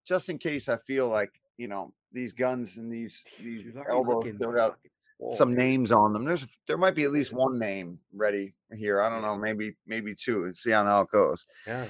just 0.04 0.30
in 0.30 0.40
case 0.40 0.68
I 0.68 0.78
feel 0.78 1.08
like 1.08 1.30
you 1.58 1.68
know 1.68 1.94
these 2.12 2.34
guns 2.34 2.78
and 2.80 2.92
these 2.92 3.24
these 3.40 3.68
elbows 3.88 4.34
still 4.36 4.52
got 4.52 4.80
some 5.30 5.54
names 5.54 5.92
on 5.92 6.12
them. 6.12 6.26
There's 6.26 6.48
there 6.66 6.80
might 6.80 6.96
be 6.96 7.04
at 7.04 7.12
least 7.12 7.34
one 7.34 7.60
name 7.60 8.00
ready 8.12 8.56
here. 8.76 9.00
I 9.00 9.10
don't 9.10 9.22
know, 9.22 9.38
maybe 9.38 9.76
maybe 9.86 10.16
two. 10.16 10.48
Let's 10.48 10.64
see 10.64 10.72
how 10.72 11.02
it 11.02 11.12
goes. 11.12 11.46
Yeah. 11.68 11.86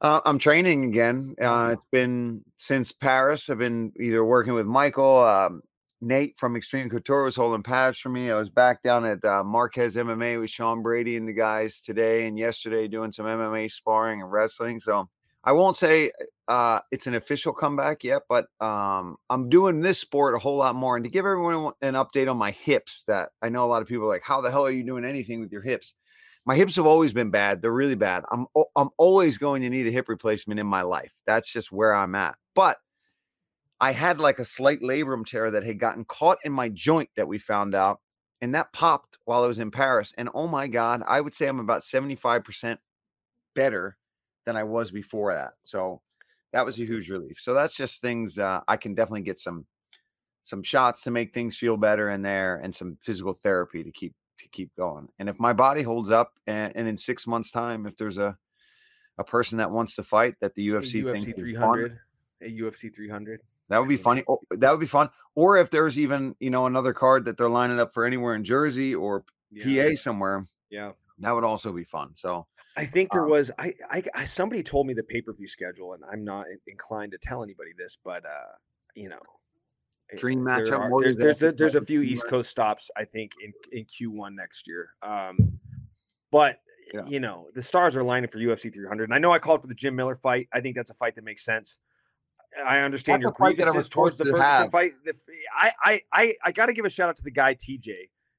Uh, 0.00 0.22
I'm 0.24 0.38
training 0.38 0.86
again. 0.86 1.34
Uh, 1.38 1.74
it's 1.74 1.88
been 1.92 2.46
since 2.56 2.92
Paris. 2.92 3.50
I've 3.50 3.58
been 3.58 3.92
either 4.00 4.24
working 4.24 4.54
with 4.54 4.64
Michael, 4.64 5.18
um, 5.18 5.60
Nate 6.00 6.38
from 6.38 6.56
Extreme 6.56 6.90
Couture 6.90 7.24
was 7.24 7.36
holding 7.36 7.62
pads 7.62 7.98
for 7.98 8.08
me. 8.08 8.30
I 8.30 8.38
was 8.38 8.48
back 8.48 8.82
down 8.82 9.04
at 9.04 9.24
uh, 9.24 9.44
Marquez 9.44 9.96
MMA 9.96 10.40
with 10.40 10.50
Sean 10.50 10.82
Brady 10.82 11.16
and 11.16 11.28
the 11.28 11.32
guys 11.32 11.80
today 11.80 12.26
and 12.26 12.38
yesterday 12.38 12.88
doing 12.88 13.12
some 13.12 13.26
MMA 13.26 13.70
sparring 13.70 14.22
and 14.22 14.32
wrestling. 14.32 14.80
So 14.80 15.08
I 15.44 15.52
won't 15.52 15.76
say 15.76 16.12
uh, 16.48 16.80
it's 16.90 17.06
an 17.06 17.14
official 17.14 17.52
comeback 17.52 18.02
yet, 18.02 18.22
but 18.28 18.46
um, 18.60 19.16
I'm 19.28 19.48
doing 19.48 19.80
this 19.80 19.98
sport 19.98 20.34
a 20.34 20.38
whole 20.38 20.56
lot 20.56 20.74
more. 20.74 20.96
And 20.96 21.04
to 21.04 21.10
give 21.10 21.26
everyone 21.26 21.72
an 21.82 21.94
update 21.94 22.30
on 22.30 22.38
my 22.38 22.50
hips, 22.50 23.04
that 23.06 23.30
I 23.42 23.48
know 23.48 23.64
a 23.64 23.68
lot 23.68 23.82
of 23.82 23.88
people 23.88 24.04
are 24.04 24.08
like, 24.08 24.24
how 24.24 24.40
the 24.40 24.50
hell 24.50 24.66
are 24.66 24.70
you 24.70 24.84
doing 24.84 25.04
anything 25.04 25.40
with 25.40 25.52
your 25.52 25.62
hips? 25.62 25.94
my 26.46 26.56
hips 26.56 26.76
have 26.76 26.86
always 26.86 27.12
been 27.12 27.30
bad. 27.30 27.60
They're 27.60 27.72
really 27.72 27.94
bad. 27.94 28.24
I'm 28.30 28.46
I'm 28.74 28.88
always 28.96 29.38
going 29.38 29.62
to 29.62 29.68
need 29.68 29.86
a 29.86 29.90
hip 29.90 30.08
replacement 30.08 30.58
in 30.58 30.66
my 30.66 30.82
life. 30.82 31.12
That's 31.26 31.52
just 31.52 31.70
where 31.70 31.94
I'm 31.94 32.14
at. 32.14 32.36
But 32.54 32.78
I 33.80 33.92
had 33.92 34.20
like 34.20 34.38
a 34.38 34.44
slight 34.44 34.80
labrum 34.80 35.24
tear 35.24 35.50
that 35.50 35.64
had 35.64 35.78
gotten 35.78 36.04
caught 36.04 36.38
in 36.44 36.52
my 36.52 36.68
joint 36.68 37.08
that 37.16 37.28
we 37.28 37.38
found 37.38 37.74
out, 37.74 38.00
and 38.40 38.54
that 38.54 38.72
popped 38.72 39.18
while 39.24 39.42
I 39.42 39.46
was 39.46 39.58
in 39.58 39.70
Paris. 39.70 40.12
And 40.18 40.28
oh 40.34 40.46
my 40.46 40.66
god, 40.66 41.02
I 41.06 41.20
would 41.20 41.34
say 41.34 41.46
I'm 41.46 41.60
about 41.60 41.82
75% 41.82 42.78
better 43.54 43.96
than 44.44 44.56
I 44.56 44.64
was 44.64 44.90
before 44.90 45.34
that. 45.34 45.52
So 45.62 46.02
that 46.52 46.66
was 46.66 46.78
a 46.78 46.84
huge 46.84 47.10
relief. 47.10 47.38
So 47.40 47.54
that's 47.54 47.76
just 47.76 48.00
things 48.00 48.38
uh, 48.38 48.60
I 48.68 48.76
can 48.76 48.94
definitely 48.94 49.22
get 49.22 49.38
some 49.38 49.66
some 50.42 50.62
shots 50.62 51.02
to 51.02 51.10
make 51.10 51.34
things 51.34 51.56
feel 51.56 51.76
better 51.76 52.08
in 52.10 52.22
there 52.22 52.56
and 52.56 52.74
some 52.74 52.96
physical 53.02 53.34
therapy 53.34 53.84
to 53.84 53.90
keep 53.92 54.14
to 54.38 54.48
keep 54.48 54.74
going. 54.76 55.08
And 55.18 55.28
if 55.28 55.38
my 55.38 55.52
body 55.52 55.82
holds 55.82 56.10
up 56.10 56.32
and, 56.46 56.72
and 56.74 56.88
in 56.88 56.96
six 56.96 57.26
months' 57.26 57.50
time, 57.50 57.86
if 57.86 57.96
there's 57.96 58.18
a 58.18 58.36
a 59.18 59.24
person 59.24 59.58
that 59.58 59.70
wants 59.70 59.94
to 59.96 60.02
fight 60.02 60.34
that 60.40 60.54
the 60.54 60.66
UFC, 60.68 61.02
UFC 61.02 61.36
300, 61.36 61.98
a 62.42 62.50
UFC 62.50 62.92
300. 62.94 63.42
That 63.70 63.78
would 63.78 63.88
be 63.88 63.96
funny. 63.96 64.24
Oh, 64.28 64.40
that 64.50 64.70
would 64.72 64.80
be 64.80 64.86
fun. 64.86 65.10
Or 65.36 65.56
if 65.56 65.70
there's 65.70 65.98
even, 65.98 66.34
you 66.40 66.50
know, 66.50 66.66
another 66.66 66.92
card 66.92 67.24
that 67.24 67.36
they're 67.36 67.48
lining 67.48 67.78
up 67.78 67.94
for 67.94 68.04
anywhere 68.04 68.34
in 68.34 68.42
Jersey 68.42 68.94
or 68.94 69.24
yeah. 69.52 69.90
PA 69.90 69.94
somewhere. 69.94 70.44
Yeah. 70.70 70.92
That 71.20 71.32
would 71.32 71.44
also 71.44 71.72
be 71.72 71.84
fun. 71.84 72.10
So 72.16 72.48
I 72.76 72.84
think 72.84 73.12
there 73.12 73.24
um, 73.24 73.30
was 73.30 73.52
I, 73.58 73.74
I, 73.88 74.02
I 74.14 74.24
somebody 74.24 74.64
told 74.64 74.88
me 74.88 74.94
the 74.94 75.04
pay-per-view 75.04 75.46
schedule 75.46 75.92
and 75.92 76.02
I'm 76.10 76.24
not 76.24 76.46
inclined 76.66 77.12
to 77.12 77.18
tell 77.18 77.44
anybody 77.44 77.70
this, 77.78 77.96
but 78.04 78.24
uh, 78.26 78.52
you 78.96 79.08
know, 79.08 79.20
dream 80.16 80.40
matchup. 80.40 80.80
Are, 80.80 81.00
there's, 81.00 81.16
there's, 81.16 81.38
there's, 81.38 81.54
there's, 81.54 81.74
a 81.76 81.84
few 81.84 82.02
East 82.02 82.26
Coast 82.26 82.50
stops, 82.50 82.90
I 82.96 83.04
think, 83.04 83.32
in, 83.44 83.52
in 83.70 83.84
Q1 83.84 84.34
next 84.34 84.66
year. 84.66 84.90
Um, 85.02 85.60
but 86.32 86.58
yeah. 86.92 87.06
you 87.06 87.20
know, 87.20 87.48
the 87.54 87.62
stars 87.62 87.94
are 87.96 88.02
lining 88.02 88.28
for 88.28 88.38
UFC 88.38 88.72
300. 88.72 89.04
And 89.04 89.14
I 89.14 89.18
know 89.18 89.32
I 89.32 89.38
called 89.38 89.60
for 89.60 89.68
the 89.68 89.74
Jim 89.74 89.94
Miller 89.94 90.16
fight. 90.16 90.48
I 90.52 90.60
think 90.60 90.74
that's 90.74 90.90
a 90.90 90.94
fight 90.94 91.14
that 91.14 91.24
makes 91.24 91.44
sense. 91.44 91.78
I 92.66 92.80
understand 92.80 93.22
that's 93.22 93.38
your 93.38 93.52
grievances 93.52 93.88
towards 93.88 94.18
the 94.18 94.24
Ferguson 94.24 94.44
have. 94.44 94.70
fight. 94.70 94.92
The, 95.04 95.14
I, 95.56 95.72
I, 95.82 96.02
I, 96.12 96.34
I 96.44 96.52
got 96.52 96.66
to 96.66 96.72
give 96.72 96.84
a 96.84 96.90
shout 96.90 97.08
out 97.08 97.16
to 97.16 97.22
the 97.22 97.30
guy 97.30 97.54
TJ 97.54 97.94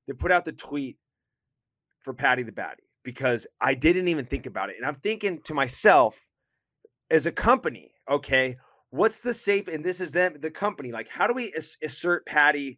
that 0.08 0.20
put 0.20 0.32
out 0.32 0.46
the 0.46 0.52
tweet 0.52 0.98
for 2.02 2.14
Paddy 2.14 2.44
the 2.44 2.52
Baddy 2.52 2.84
because 3.04 3.48
I 3.60 3.74
didn't 3.74 4.08
even 4.08 4.26
think 4.26 4.46
about 4.46 4.70
it, 4.70 4.76
and 4.78 4.86
I'm 4.86 4.96
thinking 4.96 5.42
to 5.44 5.54
myself, 5.54 6.28
as 7.10 7.26
a 7.26 7.32
company, 7.32 7.92
okay, 8.10 8.58
what's 8.92 9.22
the 9.22 9.34
safe 9.34 9.68
and 9.68 9.84
this 9.84 10.00
is 10.00 10.12
them 10.12 10.36
the 10.40 10.52
company 10.52 10.92
like 10.92 11.08
how 11.10 11.26
do 11.26 11.34
we 11.34 11.54
assert 11.82 12.26
paddy 12.26 12.78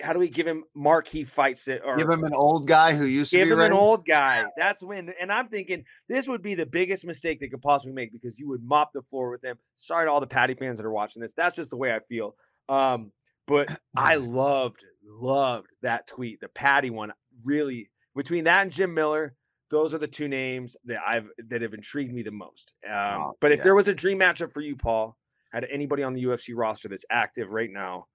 how 0.00 0.12
do 0.12 0.18
we 0.18 0.28
give 0.28 0.46
him 0.46 0.64
marquee 0.74 1.24
fights 1.24 1.64
that 1.64 1.82
or 1.84 1.96
give 1.96 2.08
him 2.08 2.24
an 2.24 2.34
old 2.34 2.66
guy 2.66 2.94
who 2.94 3.04
used 3.04 3.30
to 3.30 3.38
give 3.38 3.48
him 3.48 3.58
ready? 3.58 3.74
an 3.74 3.78
old 3.80 4.06
guy 4.06 4.44
that's 4.56 4.82
when 4.82 5.12
and 5.20 5.32
i'm 5.32 5.48
thinking 5.48 5.84
this 6.08 6.26
would 6.28 6.42
be 6.42 6.54
the 6.54 6.66
biggest 6.66 7.04
mistake 7.04 7.40
they 7.40 7.48
could 7.48 7.62
possibly 7.62 7.92
make 7.92 8.12
because 8.12 8.38
you 8.38 8.48
would 8.48 8.62
mop 8.62 8.92
the 8.92 9.02
floor 9.02 9.30
with 9.30 9.40
them 9.40 9.56
sorry 9.76 10.06
to 10.06 10.10
all 10.10 10.20
the 10.20 10.26
Paddy 10.26 10.54
fans 10.54 10.76
that 10.76 10.86
are 10.86 10.92
watching 10.92 11.22
this 11.22 11.32
that's 11.34 11.56
just 11.56 11.70
the 11.70 11.76
way 11.76 11.94
i 11.94 12.00
feel 12.00 12.34
um 12.68 13.10
but 13.46 13.68
i 13.96 14.16
loved 14.16 14.84
loved 15.04 15.68
that 15.82 16.06
tweet 16.06 16.40
the 16.40 16.48
Paddy 16.48 16.90
one 16.90 17.12
really 17.44 17.90
between 18.14 18.44
that 18.44 18.62
and 18.62 18.72
jim 18.72 18.92
miller 18.94 19.34
those 19.70 19.94
are 19.94 19.98
the 19.98 20.06
two 20.06 20.28
names 20.28 20.76
that 20.84 21.00
i've 21.06 21.28
that 21.48 21.62
have 21.62 21.74
intrigued 21.74 22.12
me 22.12 22.22
the 22.22 22.30
most 22.30 22.72
um, 22.86 22.92
oh, 22.92 23.36
but 23.40 23.52
if 23.52 23.58
yeah. 23.58 23.64
there 23.64 23.74
was 23.74 23.88
a 23.88 23.94
dream 23.94 24.18
matchup 24.18 24.52
for 24.52 24.60
you 24.60 24.76
paul 24.76 25.16
had 25.52 25.66
anybody 25.70 26.02
on 26.02 26.12
the 26.12 26.24
UFC 26.24 26.52
roster 26.54 26.88
that's 26.88 27.04
active 27.10 27.50
right 27.50 27.70
now, 27.70 28.06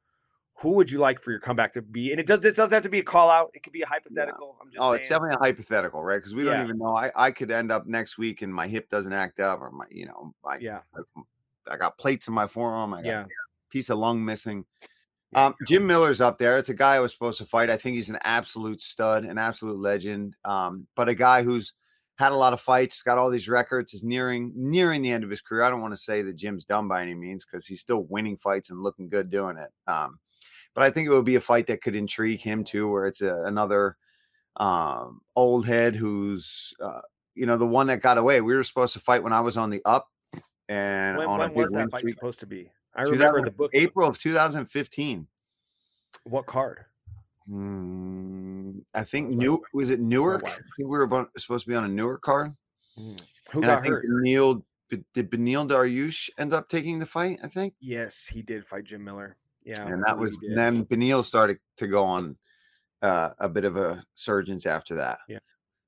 who 0.57 0.69
would 0.71 0.89
you 0.89 0.99
like 0.99 1.21
for 1.21 1.31
your 1.31 1.39
comeback 1.39 1.73
to 1.73 1.81
be? 1.81 2.11
And 2.11 2.19
it 2.19 2.25
does 2.25 2.39
this 2.39 2.53
doesn't 2.53 2.73
have 2.73 2.83
to 2.83 2.89
be 2.89 2.99
a 2.99 3.03
call 3.03 3.29
out. 3.29 3.51
It 3.53 3.63
could 3.63 3.73
be 3.73 3.81
a 3.81 3.87
hypothetical. 3.87 4.55
Yeah. 4.71 4.79
oh, 4.79 4.91
saying. 4.91 4.99
it's 4.99 5.09
definitely 5.09 5.35
a 5.35 5.39
hypothetical, 5.39 6.01
right? 6.01 6.17
Because 6.17 6.33
we 6.33 6.45
yeah. 6.45 6.55
don't 6.55 6.63
even 6.63 6.77
know. 6.77 6.95
I, 6.95 7.11
I 7.15 7.31
could 7.31 7.51
end 7.51 7.71
up 7.71 7.87
next 7.87 8.17
week 8.17 8.41
and 8.41 8.53
my 8.53 8.67
hip 8.67 8.89
doesn't 8.89 9.11
act 9.11 9.39
up, 9.39 9.61
or 9.61 9.71
my 9.71 9.85
you 9.91 10.05
know, 10.05 10.33
my 10.43 10.57
yeah, 10.59 10.79
I, 10.95 11.73
I 11.73 11.77
got 11.77 11.97
plates 11.97 12.27
in 12.27 12.33
my 12.33 12.47
forearm. 12.47 12.93
I 12.93 13.01
got 13.01 13.07
yeah. 13.07 13.25
piece 13.69 13.89
of 13.89 13.97
lung 13.97 14.23
missing. 14.23 14.65
Um, 15.33 15.53
Jim 15.67 15.85
Miller's 15.85 16.21
up 16.21 16.39
there. 16.39 16.57
It's 16.57 16.69
a 16.69 16.73
guy 16.73 16.95
I 16.95 16.99
was 17.01 17.11
supposed 17.11 17.39
to 17.39 17.45
fight. 17.45 17.69
I 17.69 17.75
think 17.75 17.95
he's 17.95 18.09
an 18.09 18.19
absolute 18.23 18.79
stud, 18.79 19.25
an 19.25 19.37
absolute 19.37 19.77
legend. 19.77 20.37
Um, 20.45 20.87
but 20.95 21.09
a 21.09 21.15
guy 21.15 21.43
who's 21.43 21.73
had 22.17 22.31
a 22.31 22.37
lot 22.37 22.53
of 22.53 22.61
fights, 22.61 23.03
got 23.03 23.17
all 23.17 23.29
these 23.29 23.49
records, 23.49 23.93
is 23.93 24.05
nearing 24.05 24.53
nearing 24.55 25.01
the 25.01 25.11
end 25.11 25.25
of 25.25 25.29
his 25.29 25.41
career. 25.41 25.63
I 25.63 25.69
don't 25.69 25.81
want 25.81 25.93
to 25.93 26.01
say 26.01 26.21
that 26.21 26.37
Jim's 26.37 26.63
done 26.63 26.87
by 26.87 27.01
any 27.01 27.13
means 27.13 27.43
because 27.43 27.67
he's 27.67 27.81
still 27.81 28.03
winning 28.05 28.37
fights 28.37 28.69
and 28.69 28.81
looking 28.81 29.09
good 29.09 29.29
doing 29.29 29.57
it. 29.57 29.69
Um, 29.91 30.19
but 30.75 30.83
I 30.83 30.91
think 30.91 31.07
it 31.07 31.11
would 31.11 31.25
be 31.25 31.35
a 31.35 31.41
fight 31.41 31.67
that 31.67 31.81
could 31.81 31.95
intrigue 31.95 32.41
him 32.41 32.63
too, 32.63 32.91
where 32.91 33.07
it's 33.07 33.21
a, 33.21 33.43
another 33.43 33.97
um, 34.57 35.21
old 35.35 35.65
head 35.65 35.95
who's 35.95 36.73
uh, 36.81 37.01
you 37.33 37.45
know 37.45 37.57
the 37.57 37.65
one 37.65 37.87
that 37.87 38.01
got 38.01 38.17
away. 38.17 38.41
We 38.41 38.53
were 38.53 38.63
supposed 38.63 38.93
to 38.93 38.99
fight 38.99 39.23
when 39.23 39.33
I 39.33 39.39
was 39.39 39.57
on 39.57 39.69
the 39.69 39.81
up, 39.85 40.09
and 40.69 41.17
when, 41.17 41.27
on 41.27 41.39
when 41.39 41.53
was 41.53 41.71
that 41.71 41.89
fight 41.89 42.01
streak. 42.01 42.15
supposed 42.15 42.41
to 42.41 42.45
be? 42.45 42.69
I 42.93 43.03
remember 43.03 43.43
the 43.43 43.51
book 43.51 43.71
April 43.73 44.07
of 44.07 44.19
2015. 44.19 45.27
What 46.25 46.45
card? 46.45 46.85
Mm, 47.49 48.81
I 48.93 49.03
think 49.03 49.29
New 49.29 49.63
was 49.73 49.89
it 49.89 49.99
Newark? 49.99 50.43
I 50.45 50.49
think 50.49 50.63
we 50.79 50.85
were 50.85 51.03
about, 51.03 51.29
supposed 51.37 51.65
to 51.65 51.69
be 51.69 51.75
on 51.75 51.85
a 51.85 51.87
Newark 51.87 52.21
card. 52.21 52.53
Mm. 52.99 53.21
Who 53.51 53.59
and 53.59 53.67
got 53.67 53.79
I 53.79 53.81
think 53.81 53.93
hurt? 53.93 54.05
Beneil 54.05 54.63
did 54.89 55.31
Beneil 55.31 55.67
Dariush 55.67 56.29
end 56.37 56.53
up 56.53 56.69
taking 56.69 56.99
the 56.99 57.05
fight? 57.05 57.39
I 57.43 57.47
think. 57.47 57.73
Yes, 57.79 58.25
he 58.25 58.41
did 58.41 58.65
fight 58.65 58.85
Jim 58.85 59.03
Miller. 59.03 59.37
Yeah, 59.65 59.85
and 59.87 60.03
that 60.05 60.17
was 60.17 60.39
and 60.43 60.57
then 60.57 60.85
Beneil 60.85 61.23
started 61.23 61.57
to 61.77 61.87
go 61.87 62.03
on 62.03 62.37
uh, 63.01 63.31
a 63.39 63.49
bit 63.49 63.65
of 63.65 63.75
a 63.75 64.05
surgence 64.13 64.65
after 64.65 64.95
that. 64.95 65.19
Yeah. 65.27 65.39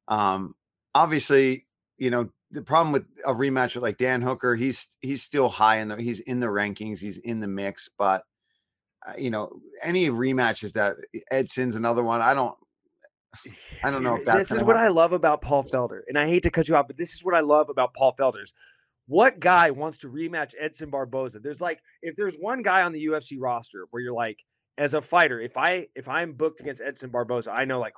Um. 0.07 0.55
Obviously, 0.95 1.67
you 1.97 2.09
know 2.09 2.29
the 2.51 2.61
problem 2.61 2.91
with 2.93 3.05
a 3.25 3.33
rematch 3.33 3.75
with 3.75 3.83
like 3.83 3.97
Dan 3.97 4.21
Hooker, 4.21 4.55
he's 4.55 4.87
he's 4.99 5.21
still 5.21 5.49
high 5.49 5.77
in 5.77 5.89
the 5.89 5.97
he's 5.97 6.19
in 6.19 6.39
the 6.39 6.47
rankings, 6.47 6.99
he's 6.99 7.17
in 7.17 7.39
the 7.39 7.47
mix, 7.47 7.89
but 7.97 8.23
uh, 9.05 9.13
you 9.17 9.29
know, 9.29 9.49
any 9.83 10.09
rematches 10.09 10.73
that 10.73 10.95
Edson's 11.31 11.75
another 11.75 12.03
one. 12.03 12.21
I 12.21 12.33
don't, 12.33 12.55
I 13.83 13.91
don't 13.91 14.03
know 14.03 14.15
if 14.15 14.25
that's. 14.25 14.49
This 14.49 14.57
is 14.57 14.63
what 14.63 14.77
I 14.77 14.87
love 14.87 15.13
about 15.13 15.41
Paul 15.41 15.63
Felder, 15.63 16.01
and 16.07 16.17
I 16.17 16.27
hate 16.27 16.43
to 16.43 16.51
cut 16.51 16.67
you 16.67 16.75
off, 16.75 16.87
but 16.87 16.97
this 16.97 17.13
is 17.13 17.23
what 17.23 17.35
I 17.35 17.41
love 17.41 17.69
about 17.69 17.93
Paul 17.93 18.15
Felder's. 18.17 18.53
What 19.07 19.39
guy 19.39 19.71
wants 19.71 19.97
to 19.99 20.09
rematch 20.09 20.53
Edson 20.59 20.89
Barboza? 20.89 21.39
There's 21.39 21.61
like, 21.61 21.79
if 22.01 22.15
there's 22.15 22.35
one 22.35 22.61
guy 22.61 22.83
on 22.83 22.91
the 22.91 23.05
UFC 23.05 23.37
roster 23.39 23.87
where 23.91 24.03
you're 24.03 24.13
like, 24.13 24.39
as 24.77 24.93
a 24.93 25.01
fighter, 25.01 25.41
if 25.41 25.57
I 25.57 25.87
if 25.95 26.07
I'm 26.07 26.33
booked 26.33 26.59
against 26.59 26.81
Edson 26.81 27.09
Barboza, 27.09 27.51
I 27.51 27.65
know 27.65 27.79
like, 27.79 27.93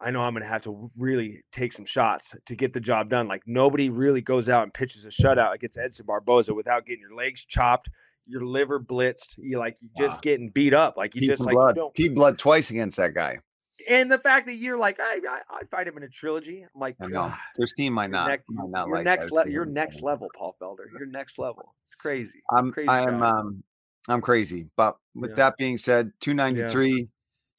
I 0.00 0.10
know 0.10 0.22
I'm 0.22 0.34
gonna 0.34 0.46
have 0.46 0.62
to 0.62 0.90
really 0.98 1.42
take 1.52 1.72
some 1.72 1.84
shots 1.84 2.34
to 2.46 2.56
get 2.56 2.72
the 2.72 2.80
job 2.80 3.08
done. 3.08 3.28
Like 3.28 3.42
nobody 3.46 3.88
really 3.88 4.20
goes 4.20 4.48
out 4.48 4.64
and 4.64 4.74
pitches 4.74 5.06
a 5.06 5.10
shutout 5.10 5.54
against 5.54 5.78
Edson 5.78 6.06
Barboza 6.06 6.52
without 6.52 6.86
getting 6.86 7.02
your 7.02 7.14
legs 7.14 7.44
chopped, 7.44 7.88
your 8.26 8.44
liver 8.44 8.80
blitzed, 8.80 9.34
you 9.38 9.58
like 9.58 9.76
you 9.80 9.88
just 9.96 10.16
wow. 10.16 10.20
getting 10.22 10.50
beat 10.50 10.74
up, 10.74 10.96
like 10.96 11.14
you 11.14 11.26
just 11.26 11.44
like 11.44 11.54
blood. 11.54 11.78
Pete 11.94 12.14
blood 12.14 12.38
twice 12.38 12.70
against 12.70 12.96
that 12.96 13.14
guy. 13.14 13.38
And 13.88 14.10
the 14.10 14.18
fact 14.18 14.46
that 14.46 14.54
you're 14.54 14.78
like, 14.78 14.98
I, 15.00 15.20
I 15.28 15.58
I'd 15.58 15.70
fight 15.70 15.86
him 15.86 15.96
in 15.96 16.02
a 16.02 16.08
trilogy. 16.08 16.62
I'm 16.62 16.80
like, 16.80 16.96
no, 17.00 17.32
this 17.56 17.72
team 17.72 17.92
might 17.92 18.10
not, 18.10 18.28
next, 18.28 18.44
might 18.48 18.68
not 18.68 18.86
your 18.88 18.96
like 18.96 19.04
next 19.04 19.30
level. 19.30 19.52
You're 19.52 19.64
next 19.64 20.02
level, 20.02 20.28
Paul 20.36 20.56
Felder. 20.60 20.86
You're 20.98 21.06
next 21.06 21.38
level. 21.38 21.74
It's 21.86 21.94
crazy. 21.94 22.42
I'm 22.50 22.70
crazy 22.72 22.88
I 22.88 23.02
am 23.02 23.22
um 23.22 23.62
I'm 24.08 24.20
crazy. 24.20 24.66
But 24.76 24.96
with 25.14 25.30
yeah. 25.30 25.36
that 25.36 25.56
being 25.56 25.78
said, 25.78 26.12
293 26.20 26.90
yeah. 26.90 27.04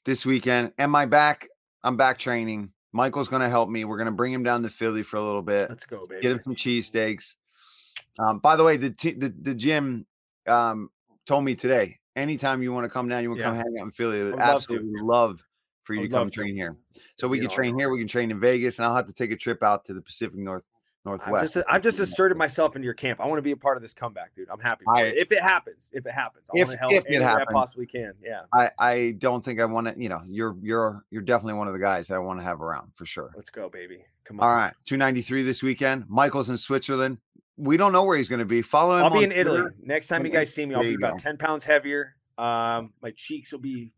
this 0.06 0.26
weekend. 0.26 0.74
Am 0.78 0.96
I 0.96 1.06
back? 1.06 1.48
I'm 1.84 1.98
back 1.98 2.20
training. 2.20 2.72
Michael's 2.94 3.30
going 3.30 3.42
to 3.42 3.50
help 3.50 3.70
me. 3.70 3.86
We're 3.86 3.98
going 3.98 4.08
to 4.08 4.12
bring 4.12 4.34
him 4.34 4.44
down 4.44 4.64
to 4.64 4.70
Philly 4.70 5.04
for 5.04 5.18
a 5.18 5.22
little 5.22 5.42
bit. 5.42 5.70
Let's 5.70 5.86
go, 5.86 6.08
baby. 6.08 6.22
Get 6.22 6.32
him 6.32 6.42
some 6.44 6.56
cheesesteaks. 6.56 7.36
Um, 8.20 8.40
by 8.40 8.56
the 8.56 8.64
way, 8.64 8.78
the, 8.78 8.90
t- 8.90 9.14
the 9.14 9.34
the 9.42 9.54
gym 9.54 10.06
um, 10.48 10.90
told 11.26 11.44
me 11.44 11.56
today, 11.56 12.00
anytime 12.16 12.62
you 12.64 12.74
want 12.74 12.86
to 12.86 12.90
come 12.90 13.08
down, 13.08 13.24
you 13.24 13.30
want 13.30 13.40
to 13.40 13.44
yeah. 13.44 13.50
come 13.50 13.56
hang 13.58 13.80
out 13.80 13.86
in 13.86 13.92
Philly, 13.92 14.34
absolutely 14.40 15.02
love, 15.02 15.06
love 15.06 15.44
for 15.88 15.94
you 15.96 16.04
to 16.04 16.10
come 16.10 16.30
train 16.30 16.50
to. 16.50 16.54
here. 16.54 16.76
So 17.16 17.28
we 17.28 17.40
can 17.40 17.50
train 17.50 17.78
here, 17.80 17.90
we 17.90 17.98
can 17.98 18.08
train 18.08 18.30
in 18.30 18.40
Vegas, 18.40 18.78
and 18.78 18.86
I'll 18.86 18.96
have 18.96 19.08
to 19.08 19.14
take 19.14 19.32
a 19.32 19.36
trip 19.36 19.64
out 19.64 19.86
to 19.86 19.94
the 19.94 20.02
Pacific 20.02 20.38
North 20.38 20.66
Northwest. 21.06 21.34
I've 21.34 21.54
just, 21.54 21.68
I've 21.70 21.82
just 21.82 22.00
asserted 22.00 22.38
myself 22.38 22.76
into 22.76 22.86
your 22.86 22.94
camp. 22.94 23.22
I 23.22 23.26
want 23.26 23.38
to 23.38 23.42
be 23.42 23.52
a 23.52 23.58
part 23.58 23.78
of 23.78 23.82
this 23.82 23.94
comeback, 23.94 24.36
dude. 24.36 24.50
I'm 24.52 24.60
happy. 24.60 24.84
I. 24.94 25.04
If 25.04 25.32
it 25.32 25.42
happens, 25.42 25.90
if 25.94 26.06
it 26.06 26.12
happens, 26.12 26.48
I 26.54 26.60
if, 26.60 26.68
want 26.68 26.74
to 26.74 26.80
help 26.80 26.92
if 26.92 27.06
it 27.08 27.22
happens, 27.22 27.48
I 27.50 27.54
possibly 27.54 27.86
can. 27.86 28.14
Yeah. 28.22 28.42
I, 28.54 28.70
I 28.78 29.16
don't 29.18 29.44
think 29.44 29.62
I 29.62 29.66
want 29.66 29.88
to. 29.88 29.96
You 29.98 30.10
know, 30.10 30.22
you're 30.28 30.58
you're 30.62 31.06
you're 31.10 31.22
definitely 31.22 31.54
one 31.54 31.68
of 31.68 31.74
the 31.74 31.80
guys 31.80 32.12
I 32.12 32.18
want 32.20 32.40
to 32.40 32.44
have 32.44 32.62
around 32.62 32.92
for 32.94 33.06
sure. 33.06 33.32
Let's 33.36 33.50
go, 33.50 33.70
baby. 33.70 34.04
Come 34.26 34.42
on. 34.42 34.48
All 34.48 34.56
right, 34.56 34.74
293 34.84 35.44
this 35.44 35.64
weekend. 35.64 36.04
Michael's 36.10 36.50
in 36.50 36.58
Switzerland 36.58 37.20
we 37.58 37.76
don't 37.76 37.92
know 37.92 38.04
where 38.04 38.16
he's 38.16 38.30
going 38.30 38.40
to 38.40 38.46
be. 38.46 38.62
Follow 38.62 38.98
him. 38.98 39.06
I'll 39.06 39.10
be 39.10 39.24
in 39.24 39.32
Italy 39.32 39.64
next 39.82 40.08
time 40.08 40.24
you 40.24 40.32
guys 40.32 40.54
see 40.54 40.64
me. 40.66 40.76
I'll 40.76 40.82
be 40.82 40.94
about 40.94 41.14
go. 41.14 41.18
ten 41.18 41.38
pounds 41.38 41.64
heavier. 41.64 42.16
Um, 42.38 42.94
my 43.02 43.12
cheeks 43.16 43.52
will 43.52 43.60
be 43.60 43.94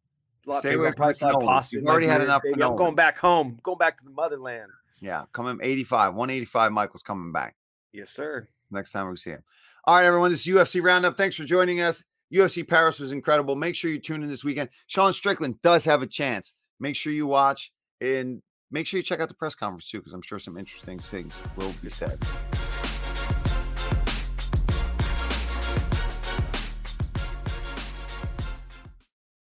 lot 0.50 0.60
Stay 0.60 0.72
bigger. 0.72 0.94
Probably 0.94 1.16
some 1.16 1.42
pasta. 1.42 1.78
You've 1.78 1.88
already 1.88 2.08
had 2.08 2.22
enough. 2.22 2.42
I'm 2.46 2.76
going 2.76 2.96
back 2.96 3.18
home. 3.18 3.60
Going 3.64 3.78
back 3.78 3.98
to 3.98 4.04
the 4.04 4.12
motherland. 4.12 4.72
Yeah, 5.02 5.26
coming 5.32 5.60
85, 5.62 6.14
185. 6.16 6.72
Michael's 6.72 7.04
coming 7.04 7.32
back. 7.32 7.56
Yes, 7.94 8.10
sir. 8.10 8.48
Next 8.72 8.92
time 8.92 9.10
we 9.10 9.16
see 9.16 9.32
him. 9.32 9.44
All 9.86 9.96
right, 9.96 10.06
everyone. 10.06 10.32
This 10.32 10.46
is 10.46 10.54
UFC 10.54 10.84
Roundup. 10.84 11.18
Thanks 11.18 11.36
for 11.36 11.46
joining 11.46 11.82
us. 11.82 12.04
UFC 12.32 12.68
Paris 12.68 13.00
was 13.00 13.12
incredible. 13.12 13.56
Make 13.56 13.76
sure 13.76 13.90
you 13.90 14.00
tune 14.00 14.22
in 14.22 14.30
this 14.30 14.44
weekend. 14.44 14.70
Sean 14.88 15.14
Strickland 15.14 15.62
does 15.62 15.86
have 15.86 16.02
a 16.02 16.08
chance. 16.08 16.54
Make 16.80 16.96
sure 16.96 17.12
you 17.14 17.26
watch. 17.26 17.72
And 18.02 18.42
make 18.72 18.86
sure 18.86 18.98
you 18.98 19.04
check 19.04 19.20
out 19.20 19.30
the 19.30 19.36
press 19.36 19.56
conference 19.56 19.90
too, 19.90 20.00
because 20.00 20.14
I'm 20.14 20.22
sure 20.22 20.38
some 20.38 20.58
interesting 20.58 21.00
things 21.00 21.34
will 21.58 21.74
be 21.82 21.90
said. 21.90 22.20